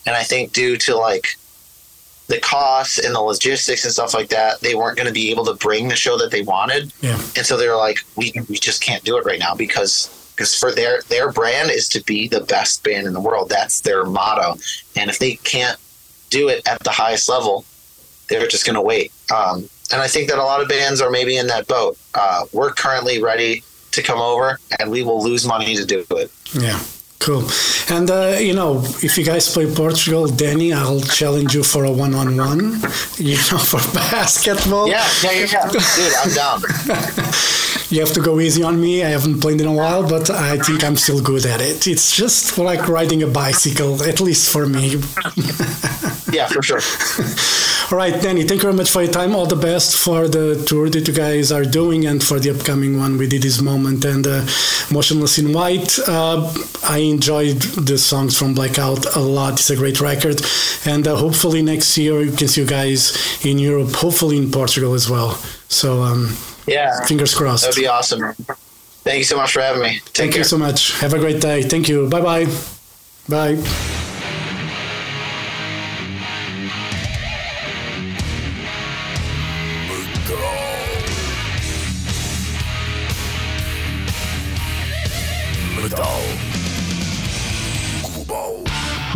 and 0.07 0.17
I 0.17 0.23
think 0.23 0.53
due 0.53 0.77
to 0.79 0.97
like 0.97 1.37
the 2.29 2.41
costs 2.41 2.99
and 2.99 3.15
the 3.15 3.21
logistics 3.21 3.85
and 3.85 3.93
stuff 3.93 4.12
like 4.12 4.29
that, 4.31 4.61
they 4.61 4.75
weren't 4.75 4.97
going 4.97 5.07
to 5.07 5.12
be 5.12 5.31
able 5.31 5.45
to 5.45 5.55
bring 5.55 5.87
the 5.89 5.95
show 5.97 6.19
that 6.19 6.31
they 6.33 6.43
wanted 6.43 6.93
yeah, 7.01 7.21
and 7.37 7.47
so 7.47 7.57
they're 7.57 7.77
like, 7.77 7.99
we 8.17 8.33
we 8.49 8.57
just 8.57 8.83
can't 8.83 9.05
do 9.05 9.17
it 9.17 9.25
right 9.25 9.39
now 9.39 9.55
because 9.55 10.12
because 10.35 10.59
for 10.59 10.73
their 10.73 11.03
their 11.03 11.33
brand 11.33 11.71
is 11.71 11.89
to 11.91 12.03
be 12.05 12.29
the 12.29 12.41
best 12.41 12.83
band 12.85 13.07
in 13.07 13.12
the 13.12 13.21
world. 13.21 13.49
That's 13.49 13.81
their 13.81 14.05
motto, 14.05 14.59
and 14.97 15.09
if 15.11 15.19
they 15.19 15.37
can't 15.37 15.79
do 16.31 16.49
it 16.49 16.67
at 16.67 16.81
the 16.81 16.91
highest 16.91 17.29
level, 17.29 17.65
they're 18.29 18.49
just 18.49 18.67
going 18.67 18.75
to 18.75 18.83
wait. 18.83 19.12
Um, 19.35 19.69
and 19.93 20.03
I 20.03 20.09
think 20.09 20.29
that 20.29 20.39
a 20.39 20.43
lot 20.43 20.61
of 20.61 20.69
bands 20.69 21.01
are 21.01 21.11
maybe 21.11 21.37
in 21.37 21.47
that 21.47 21.69
boat. 21.69 21.97
Uh, 22.15 22.45
we're 22.53 22.73
currently 22.73 23.23
ready 23.23 23.62
to 23.93 24.03
come 24.03 24.19
over, 24.21 24.59
and 24.79 24.91
we 24.91 25.05
will 25.05 25.23
lose 25.23 25.47
money 25.47 25.77
to 25.77 25.85
do 25.85 26.05
it. 26.11 26.31
yeah. 26.53 26.81
Cool. 27.18 27.44
And 27.88 28.11
uh, 28.11 28.37
you 28.38 28.55
know, 28.55 28.83
if 29.02 29.16
you 29.18 29.24
guys 29.24 29.52
play 29.52 29.72
Portugal, 29.72 30.26
Danny, 30.26 30.72
I'll 30.72 31.00
challenge 31.00 31.55
you 31.55 31.62
for 31.62 31.85
a 31.85 31.90
one-on-one. 31.90 32.81
You 33.16 33.37
know, 33.37 33.59
for 33.70 33.81
basketball. 33.94 34.88
Yeah, 34.88 35.07
yeah, 35.22 35.33
yeah, 35.33 35.46
yeah. 35.52 35.70
dude, 35.70 36.14
I'm 36.14 36.35
down. 36.35 36.62
You 37.88 38.01
have 38.01 38.12
to 38.14 38.20
go 38.20 38.40
easy 38.40 38.62
on 38.62 38.81
me. 38.81 39.05
I 39.05 39.11
haven't 39.11 39.40
played 39.40 39.61
in 39.61 39.66
a 39.66 39.72
while, 39.72 40.09
but 40.09 40.29
I 40.29 40.59
think 40.59 40.83
I'm 40.83 40.96
still 40.96 41.22
good 41.22 41.46
at 41.46 41.61
it. 41.61 41.87
It's 41.87 42.16
just 42.16 42.59
like 42.59 42.88
riding 42.88 43.22
a 43.22 43.29
bicycle, 43.29 44.03
at 44.03 44.20
least 44.20 44.53
for 44.53 44.66
me. 44.66 44.96
Yeah, 46.33 46.49
for 46.49 46.61
sure. 46.61 46.81
All 47.90 47.96
right, 47.96 48.20
Danny, 48.20 48.42
thank 48.42 48.59
you 48.59 48.68
very 48.68 48.75
much 48.75 48.90
for 48.90 49.03
your 49.03 49.12
time. 49.12 49.35
All 49.35 49.46
the 49.46 49.55
best 49.57 49.96
for 49.96 50.27
the 50.27 50.62
tour 50.66 50.90
that 50.90 51.07
you 51.07 51.14
guys 51.14 51.53
are 51.53 51.64
doing 51.64 52.05
and 52.05 52.22
for 52.22 52.40
the 52.40 52.51
upcoming 52.51 52.99
one 52.99 53.16
we 53.16 53.29
did 53.29 53.42
this 53.42 53.62
moment 53.62 54.05
and 54.05 54.27
uh, 54.27 54.44
Motionless 54.90 55.38
in 55.38 55.53
White. 55.53 55.99
Uh, 56.07 56.53
I 56.83 56.99
enjoyed 56.99 57.61
the 57.87 57.96
songs 57.96 58.37
from 58.37 58.55
Blackout 58.55 59.14
a 59.14 59.20
lot. 59.20 59.55
It's 59.55 59.70
a 59.70 59.77
great 59.77 60.01
record. 60.01 60.42
And 60.85 61.07
uh, 61.07 61.16
hopefully 61.16 61.62
next 61.62 61.96
year 61.96 62.20
you 62.22 62.33
can 62.33 62.49
see 62.49 62.61
you 62.62 62.66
guys 62.66 63.16
in 63.44 63.59
Europe, 63.59 63.92
hopefully 63.94 64.37
in 64.37 64.51
Portugal 64.51 64.94
as 64.94 65.09
well. 65.09 65.35
So 65.68 66.03
um, 66.03 66.37
Yeah, 66.66 67.05
fingers 67.07 67.35
crossed. 67.35 67.64
that'd 67.64 67.76
be 67.81 67.87
awesome. 67.87 68.33
Thank 69.05 69.18
you 69.18 69.24
so 69.24 69.37
much 69.37 69.52
for 69.52 69.61
having 69.61 69.83
me. 69.83 69.88
Take 69.88 70.02
Thank 70.14 70.33
care. 70.33 70.40
you 70.40 70.44
so 70.44 70.59
much. 70.59 70.98
Have 71.00 71.14
a 71.14 71.18
great 71.18 71.40
day. 71.40 71.62
Thank 71.62 71.88
you. 71.88 72.09
Bye 72.09 72.20
bye 72.20 72.46
bye. 73.29 74.02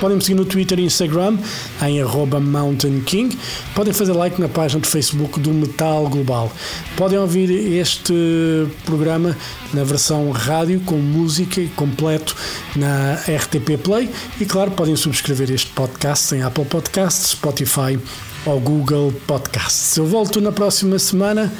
Podem 0.00 0.16
me 0.18 0.22
seguir 0.22 0.34
no 0.34 0.44
Twitter 0.44 0.78
e 0.78 0.84
Instagram 0.84 1.38
em 1.82 2.02
arroba 2.02 2.38
Mountain 2.38 3.00
King. 3.00 3.36
Podem 3.74 3.94
fazer 3.94 4.12
like 4.12 4.40
na 4.40 4.48
página 4.48 4.80
do 4.80 4.86
Facebook 4.86 5.40
do 5.40 5.52
Metal 5.52 6.08
Global. 6.08 6.52
Podem 6.96 7.18
ouvir 7.18 7.50
este 7.66 8.66
programa 8.84 9.36
na 9.74 9.84
versão 9.84 10.30
rádio 10.30 10.80
com 10.80 10.96
música 10.96 11.60
completo 11.74 12.36
na 12.74 13.14
RTP 13.14 13.76
Play 13.82 14.10
e 14.40 14.44
claro 14.44 14.70
podem 14.70 14.96
subscrever 14.96 15.50
este 15.50 15.70
podcast 15.72 16.34
em 16.34 16.42
Apple 16.42 16.64
Podcasts, 16.64 17.30
Spotify 17.30 17.98
ou 18.44 18.60
Google 18.60 19.12
Podcasts. 19.26 19.96
Eu 19.96 20.06
volto 20.06 20.40
na 20.40 20.52
próxima 20.52 20.98
semana. 20.98 21.52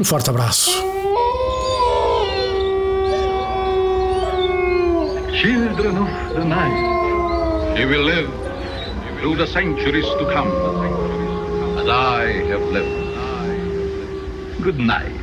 Um 0.00 0.04
forte 0.04 0.30
abraço. 0.30 0.70
Children 5.40 5.98
of 5.98 6.34
the 6.34 6.44
night, 6.44 7.78
you 7.78 7.88
will 7.88 8.02
live 8.02 8.28
through 9.20 9.36
the 9.36 9.46
centuries 9.46 10.04
to 10.04 10.24
come, 10.32 10.50
as 11.78 11.88
I 11.88 12.44
have 12.50 12.62
lived. 12.72 13.08
Good 14.60 14.80
night. 14.80 15.17